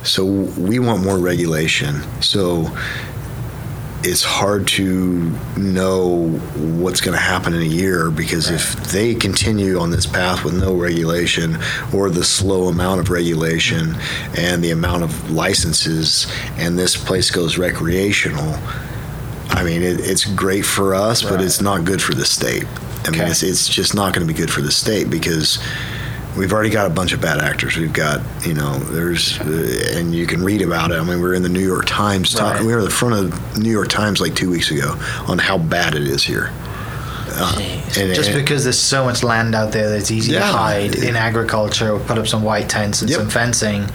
[0.04, 2.02] So we want more regulation.
[2.22, 2.74] So
[4.04, 9.78] it's hard to know what's going to happen in a year because if they continue
[9.78, 11.58] on this path with no regulation
[11.92, 13.96] or the slow amount of regulation
[14.36, 18.54] and the amount of licenses and this place goes recreational
[19.50, 22.64] i mean it, it's great for us but it's not good for the state.
[23.04, 23.30] I mean Okay.
[23.30, 25.58] it's, it's just not going to be good for the state because
[26.38, 27.76] we've already got a bunch of bad actors.
[27.76, 30.94] We've got, you know, there's, uh, and you can read about it.
[31.00, 32.32] I mean, we are in the New York Times.
[32.32, 32.64] talk- Right.
[32.64, 35.38] we were at the front of the New York Times like two weeks ago on
[35.38, 36.50] how bad it is here.
[37.30, 37.54] Uh,
[37.98, 40.50] and- just and- because there's so much land out there that's easy to Yeah.
[40.52, 43.18] hide in agriculture, or put up some white tents and Yep.
[43.20, 43.88] some fencing.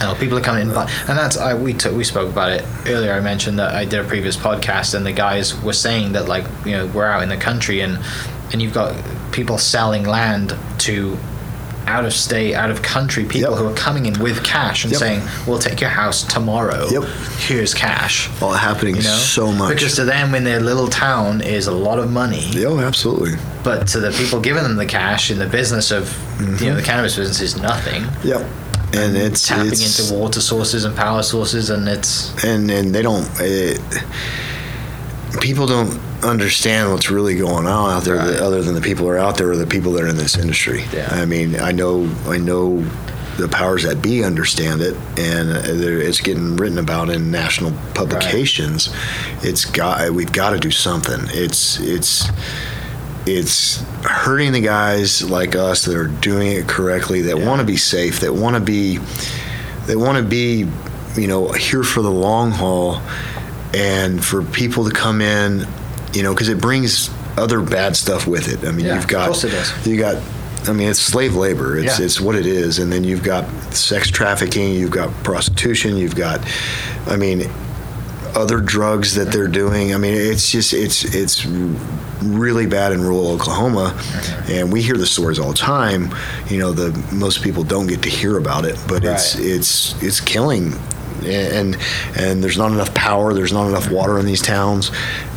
[0.00, 2.50] You know, people are coming in, but- and that's I we took we spoke about
[2.52, 3.12] it earlier.
[3.12, 6.44] I mentioned that I did a previous podcast, and the guys were saying that like
[6.64, 7.98] you know we're out in the country, and
[8.52, 8.94] and you've got
[9.32, 11.18] people selling land to
[11.94, 13.58] out of state, out of country people Yep.
[13.60, 15.00] who are coming in with cash and Yep.
[15.00, 16.88] saying, "We'll take your house tomorrow.
[16.90, 17.04] Yep.
[17.48, 19.70] Here's cash." all happening You know, so much.
[19.74, 23.34] because to them in their little town is a lot of money oh, absolutely.
[23.64, 26.04] but to the people giving them the cash in the business of
[26.40, 26.76] you know mm-hmm.
[26.76, 28.42] the cannabis business is nothing Yep.
[28.94, 32.12] And it's tapping it's, into water sources and power sources and it's
[32.44, 33.28] and and they don't.
[33.40, 33.80] It,
[35.40, 38.36] people don't understand what's really going on out there, Right.
[38.40, 40.36] other than the people who are out there or the people that are in this
[40.36, 40.84] industry.
[40.92, 41.08] Yeah.
[41.10, 42.84] I mean, I know, I know,
[43.36, 48.92] the powers that be understand it, and uh, it's getting written about in national publications.
[49.42, 50.10] It's got.
[50.10, 51.20] We've got to do something.
[51.28, 52.26] It's it's.
[53.26, 57.76] it's hurting the guys like us that are doing it correctly, that want to be
[57.76, 58.98] safe, that want to be,
[59.86, 60.66] that want to be,
[61.16, 63.00] you know, here for the long haul,
[63.74, 65.66] and for people to come in,
[66.12, 68.66] you know, because it brings other bad stuff with it.
[68.66, 69.86] I mean, Yeah, you've of got, course it does.
[69.86, 70.16] you got.
[70.66, 71.78] I mean, it's slave labor.
[71.78, 72.04] It's Yeah.
[72.04, 76.40] it's what it is, and then you've got sex trafficking, you've got prostitution, you've got,
[77.06, 77.48] I mean,
[78.34, 79.94] other drugs that they're doing.
[79.94, 81.46] I mean, it's just it's it's
[82.22, 83.96] really bad in rural Oklahoma,
[84.48, 86.12] and we hear the stories all the time.
[86.48, 90.20] You know, the most people don't get to hear about it, but it's it's it's
[90.20, 90.72] killing,
[91.24, 91.76] and
[92.16, 93.34] and there's not enough power.
[93.34, 94.90] There's not enough water in these towns,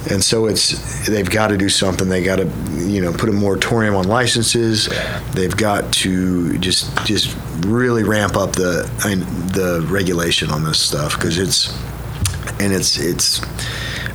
[0.10, 2.10] and so it's they've got to do something.
[2.10, 4.90] They got to you know put a moratorium on licenses.
[5.34, 8.90] They've got to just just really ramp up the
[9.54, 11.78] the regulation on this stuff because it's
[12.60, 13.42] and it's it's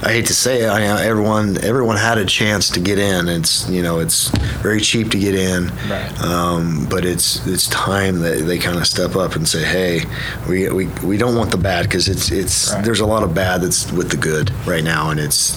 [0.02, 3.28] I hate to say it, I know everyone everyone had a chance to get in.
[3.28, 4.28] It's you know it's
[4.62, 6.20] very cheap to get in, Right.
[6.22, 10.02] um, but it's it's time that they kind of step up and say, hey,
[10.48, 12.84] we we, we don't want the bad because it's it's Right.
[12.84, 15.56] there's a lot of bad that's with the good right now, and it's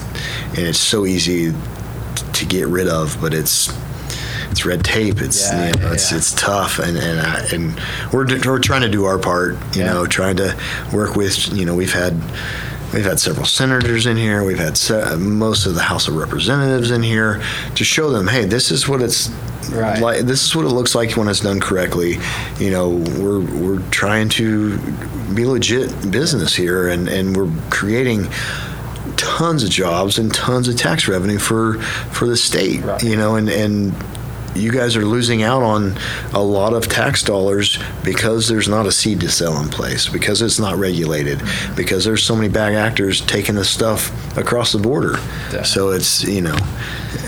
[0.50, 1.54] and it's so easy
[2.34, 3.70] to get rid of, but it's
[4.52, 5.22] it's red tape.
[5.22, 6.18] It's Yeah, you know, yeah, it's yeah.
[6.18, 7.80] it's tough, and and I, and
[8.14, 9.58] we're we're trying to do our part.
[9.76, 10.56] You know, trying to
[10.94, 11.52] work with.
[11.54, 12.14] You know, we've had
[12.94, 14.44] we've had several senators in here.
[14.44, 17.42] We've had se- most of the House of Representatives in here
[17.76, 19.30] to show them, hey, this is what it's.
[19.72, 20.02] Right.
[20.02, 22.18] Like this is what it looks like when it's done correctly.
[22.58, 24.80] You know, we're we're trying to
[25.36, 28.30] be legit business here, and and we're creating
[29.16, 31.80] tons of jobs and tons of tax revenue for
[32.12, 32.82] for the state.
[32.82, 33.04] Right.
[33.04, 33.94] You know, and and
[34.56, 35.98] you guys are losing out on
[36.34, 40.42] a lot of tax dollars because there's not a seed to sell in place, because
[40.42, 41.42] it's not regulated,
[41.76, 45.18] because there's so many bad actors taking this stuff across the border.
[45.64, 46.58] So it's you know,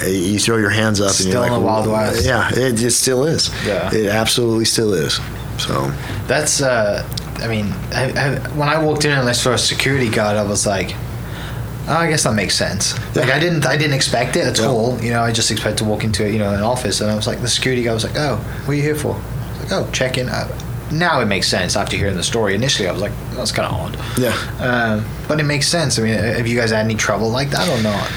[0.05, 2.75] you throw your hands up and you're like, in the Wild "Well, West." Yeah, it
[2.75, 3.49] just still is.
[3.65, 3.93] Yeah.
[3.93, 5.19] it absolutely still is.
[5.57, 5.91] So
[6.27, 7.07] That's, uh,
[7.37, 10.43] I mean, I, I, when I walked in and I saw a security guard, I
[10.43, 10.95] was like,
[11.87, 12.93] I guess that makes sense.
[13.15, 14.67] Like I didn't, I didn't expect it at Yeah.
[14.67, 14.99] all.
[15.01, 17.27] You know, I just expected to walk into, you know, an office, and I was
[17.27, 19.15] like, the security guy was like, oh, what are you here for?
[19.15, 20.29] I was like, oh, check in.
[20.29, 20.47] Uh,
[20.91, 22.53] now it makes sense after hearing the story.
[22.53, 24.19] Initially, I was like, that's kind of odd.
[24.19, 24.35] yeah.
[24.59, 25.97] Um, but it makes sense.
[25.97, 28.11] I mean, have you guys had any trouble like that or not?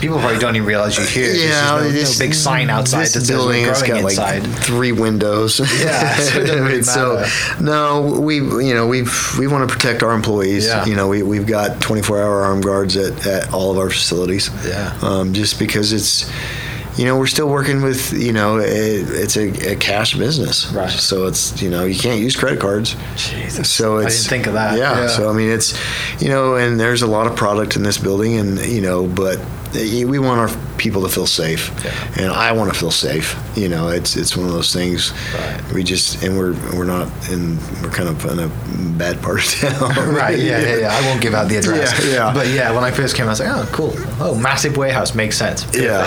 [0.00, 1.26] People probably don't even realize you're here.
[1.32, 4.42] There's no, this- no big sign outside that says we're growing got inside.
[4.46, 5.60] like three windows.
[5.80, 7.24] Yeah, so really so
[7.60, 9.02] no, we you know we
[9.38, 10.66] we want to protect our employees.
[10.66, 10.84] Yeah.
[10.86, 14.50] You know we we've got 24 hour armed guards at, at all of our facilities.
[14.66, 14.96] Yeah.
[15.02, 16.30] Um, just because it's.
[16.98, 20.70] You know, we're still working with, you know, it, it's a, a cash business.
[20.72, 20.90] Right.
[20.90, 22.94] So it's, you know, you can't use credit cards.
[23.16, 23.70] Jesus.
[23.70, 24.76] So I it's didn't think of that.
[24.76, 25.06] Yeah, Yeah.
[25.06, 25.72] So I mean, it's
[26.20, 29.38] you know, and there's a lot of product in this building, and you know, but
[29.72, 32.22] we want our people to feel safe, Yeah.
[32.24, 33.36] and I want to feel safe.
[33.56, 35.12] You know, it's it's one of those things.
[35.34, 35.72] Right.
[35.72, 38.48] We just and we're we're not in we're kind of in a
[38.98, 40.14] bad part of town.
[40.14, 40.96] right, yeah, yeah, yeah.
[40.96, 42.04] I won't give out the address.
[42.04, 42.32] Yeah, yeah.
[42.34, 43.92] But yeah, when I first came, I was like, oh, cool.
[44.20, 45.66] Oh, massive warehouse makes sense.
[45.74, 46.02] Yeah.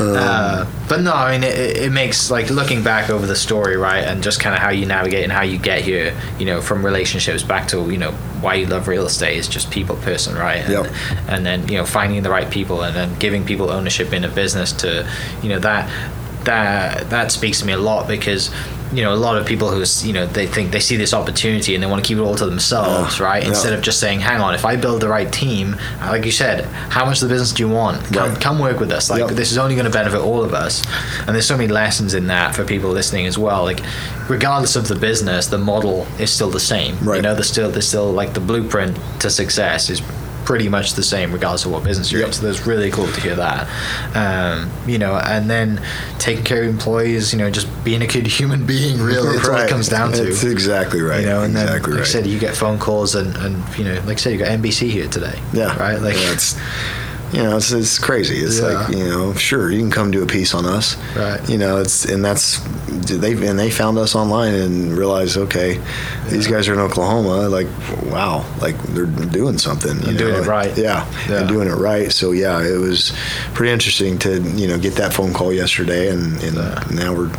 [0.00, 3.76] Um, uh, but no, I mean, it, it makes like looking back over the story,
[3.76, 6.18] right, and just kind of how you navigate and how you get here.
[6.38, 9.70] You know, from relationships back to you know why you love real estate is just
[9.70, 10.58] people person, right?
[10.64, 10.92] And, Yep.
[11.28, 14.28] and then you know finding the right people and then giving people ownership in a
[14.28, 15.08] business to
[15.42, 15.90] you know that
[16.44, 18.50] that that speaks to me a lot because
[18.92, 21.74] you know a lot of people who you know they think they see this opportunity
[21.74, 23.50] and they want to keep it all to themselves Yeah, right yeah.
[23.50, 26.30] instead of just saying hang on if i build the right team uh, like you
[26.30, 28.40] said how much of the business do you want come, Right.
[28.40, 29.30] come work with us like Yep.
[29.30, 30.86] this is only going to benefit all of us
[31.26, 33.80] and there's so many lessons in that for people listening as well like
[34.28, 37.16] regardless of the business the model is still the same right.
[37.16, 40.00] you know there's still there's still like the blueprint to success is
[40.48, 42.32] pretty much the same regardless of what business you're in.
[42.32, 43.68] So that's really cool to hear that.
[44.16, 45.78] Um, you know and then
[46.18, 49.36] taking care of employees you know just being a good human being really.
[49.36, 50.24] That's all it comes down to.
[50.24, 51.20] That's exactly right.
[51.20, 52.00] you know and exactly then like right.
[52.00, 54.48] I said you get phone calls and, and you know like I said you got
[54.48, 55.38] NBC here today.
[55.52, 55.78] Yeah.
[55.78, 56.00] right?
[56.00, 56.58] Like yeah, it's
[57.32, 58.38] you know it's, it's crazy.
[58.38, 58.66] It's Yeah.
[58.68, 60.96] like you know sure you can come do a piece on us.
[61.16, 61.40] Right.
[61.48, 62.58] You know it's and that's
[62.88, 65.80] they and they found us online and realized okay
[66.28, 67.66] these guys are in Oklahoma like
[68.10, 70.00] wow like they're doing something.
[70.02, 70.76] You doing it right.
[70.76, 71.06] Yeah.
[71.28, 71.40] Yeah.
[71.40, 72.10] And doing it right.
[72.12, 73.12] So yeah, it was
[73.54, 76.84] pretty interesting to you know get that phone call yesterday and, and Yeah.
[76.92, 77.30] now we're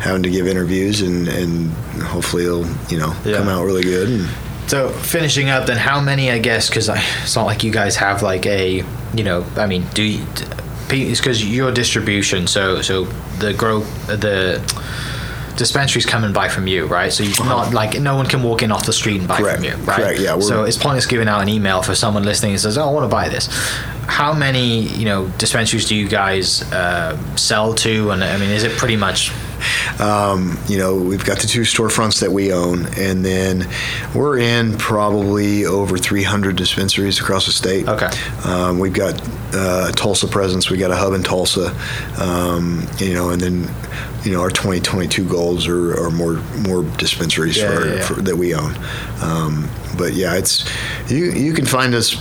[0.00, 1.72] having to give interviews and and
[2.02, 3.38] hopefully it'll you know Yeah.
[3.38, 4.08] come out really good.
[4.08, 4.28] And,
[4.66, 6.30] So finishing up, then how many?
[6.30, 8.82] I guess because it's not like you guys have like a,
[9.14, 10.26] you know, I mean, do you?
[10.90, 12.46] It's because your distribution.
[12.46, 13.04] So so
[13.38, 14.60] the grow the
[15.56, 17.12] dispensaries come and buy from you, right?
[17.12, 19.44] So you're not like no one can walk in off the street and buy Uh-huh.
[19.44, 19.56] Correct.
[19.56, 19.96] from you, right?
[19.96, 22.88] Correct, yeah, So it's pointless giving out an email for someone listening and says, "Oh,
[22.88, 23.48] I want to buy this."
[24.08, 28.10] how many you know dispensaries do you guys uh, sell to?
[28.10, 29.32] And I mean, is it pretty much
[30.00, 33.68] Um, you know, we've got the two storefronts that we own, and then
[34.14, 37.88] we're in probably over 300 dispensaries across the state.
[37.88, 38.08] Okay.
[38.44, 39.20] Um, we've got
[39.54, 40.70] uh, Tulsa presence.
[40.70, 41.74] We got a hub in Tulsa.
[42.18, 43.68] Um, you know, and then
[44.24, 46.34] you know our 2022 goals are, are more
[46.66, 48.06] more dispensaries Yeah, for, yeah, yeah.
[48.06, 48.74] for that we own.
[49.22, 50.64] Um, but yeah, it's
[51.10, 52.16] you you can find us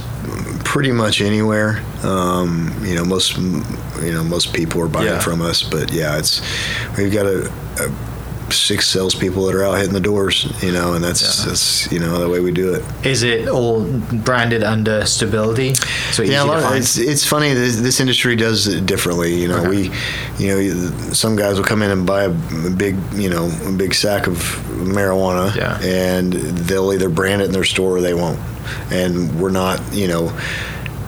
[0.64, 1.82] pretty much anywhere.
[2.04, 5.20] Um, you know, most you know most people are buying Yeah.
[5.20, 6.42] from us, but yeah, it's
[6.98, 7.92] we've got a, a
[8.52, 10.46] six salespeople that are out hitting the doors.
[10.62, 11.46] You know, and that's Yeah.
[11.48, 12.84] that's you know the way we do it.
[13.04, 15.74] is it all branded under stability?
[16.12, 16.78] So Yeah, a lot to of, find.
[16.78, 17.54] it's it's funny.
[17.54, 19.34] This, this industry does it differently.
[19.42, 19.70] You know, Okay.
[19.70, 19.92] we,
[20.38, 23.94] you know, some guys will come in and buy a, big, you know, a big
[23.96, 24.38] sack of
[24.76, 25.80] marijuana, Yeah.
[25.82, 28.40] and they'll either brand it in their store or they won't.
[28.92, 30.38] And we're not, you know,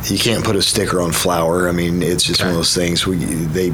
[0.05, 1.67] you can't put a sticker on flour.
[1.67, 3.05] I mean, it's just one of those things.
[3.05, 3.73] We they.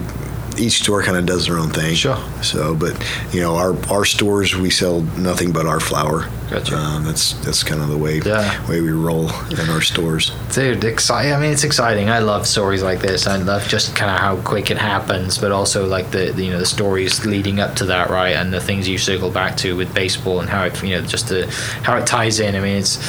[0.56, 1.96] Each store kind of does their own thing.
[1.96, 2.16] Sure.
[2.44, 2.94] So, but
[3.34, 6.30] you know, our our stores we sell nothing but our flour.
[6.52, 6.76] Gotcha.
[6.78, 8.70] Um, that's that's kind of the way Yeah.
[8.70, 10.32] way we roll in our stores.
[10.54, 11.34] Dude, exciting!
[11.34, 12.12] I mean, it's exciting.
[12.12, 13.26] I love stories like this.
[13.26, 16.52] I love just kind of how quick it happens, but also like the, the you
[16.52, 18.36] know the stories leading up to that, right?
[18.36, 21.30] And the things you circle back to with baseball and how it you know just
[21.30, 21.48] the
[21.82, 22.54] how it ties in.
[22.56, 23.00] I mean, it's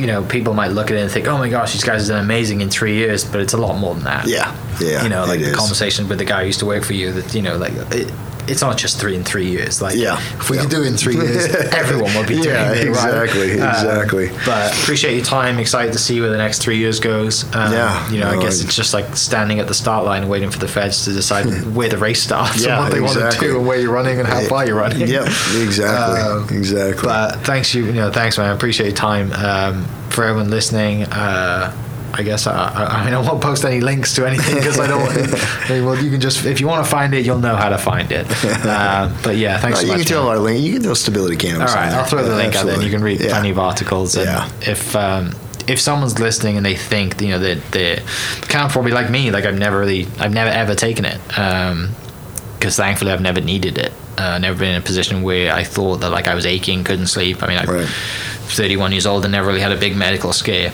[0.00, 2.16] you know people might look at it and think, oh my gosh, these guys have
[2.16, 4.26] done amazing in three years, but it's a lot more than that.
[4.26, 5.02] Yeah, yeah.
[5.02, 5.56] you know, like the is.
[5.56, 7.12] conversation with the guy who used to work for you.
[7.12, 8.10] That you know, like it,
[8.48, 9.80] it's not just three in three years.
[9.82, 10.62] Like Yeah, if we yeah.
[10.62, 12.78] could do it in three years, everyone would be doing Yeah, it.
[12.78, 12.86] right?
[12.88, 14.30] exactly, Um, exactly.
[14.46, 15.58] but appreciate your time.
[15.58, 17.44] Excited to see where the next three years goes.
[17.54, 20.50] Um, Yeah, you know, I guess it's just like standing at the start line, waiting
[20.50, 23.38] for the feds to decide where the race starts Yeah, and what they want to
[23.40, 25.00] do and where you're running and how far you're running.
[25.08, 25.26] Yep,
[25.62, 27.02] exactly, Um, exactly.
[27.04, 28.54] But thanks you, you know, thanks man.
[28.54, 29.32] Appreciate your time.
[29.32, 31.72] Um, for everyone listening, uh,
[32.12, 34.86] I guess I, I, I mean I won't post any links to anything because I
[34.86, 35.00] don't.
[35.02, 35.16] want
[35.70, 37.78] mean, well, you can just if you want to find it, you'll know how to
[37.78, 38.26] find it.
[38.70, 40.06] Uh, but yeah, thanks No, so you much.
[40.06, 40.28] can throw man.
[40.28, 40.60] our link.
[40.64, 41.74] You can throw stability All cannabis.
[41.74, 41.92] right.
[41.92, 42.74] I'll throw the Yeah, link out there.
[42.74, 43.32] and You can read absolutely.
[43.34, 44.16] plenty of articles.
[44.16, 44.48] And Yeah.
[44.62, 45.34] if um,
[45.66, 48.02] if someone's listening and they think you know that they
[48.48, 52.76] kind of probably like me, like I've never really, I've never ever taken it because
[52.76, 53.92] thankfully I've never needed it.
[54.18, 57.06] Uh, never been in a position where I thought that like I was aching, couldn't
[57.06, 57.42] sleep.
[57.42, 57.86] I mean, I'm Right.
[57.88, 60.72] 31 years old and never really had a big medical scare.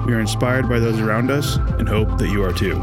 [0.08, 2.82] We are inspired by those around us and hope that you are too.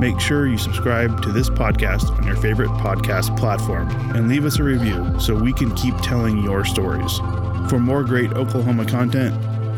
[0.00, 4.58] Make sure you subscribe to this podcast on your favorite podcast platform and leave us
[4.58, 7.20] a review so we can keep telling your stories.
[7.68, 9.34] For more great Oklahoma content,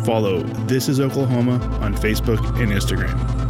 [0.06, 3.49] follow This is Oklahoma on Facebook and Instagram.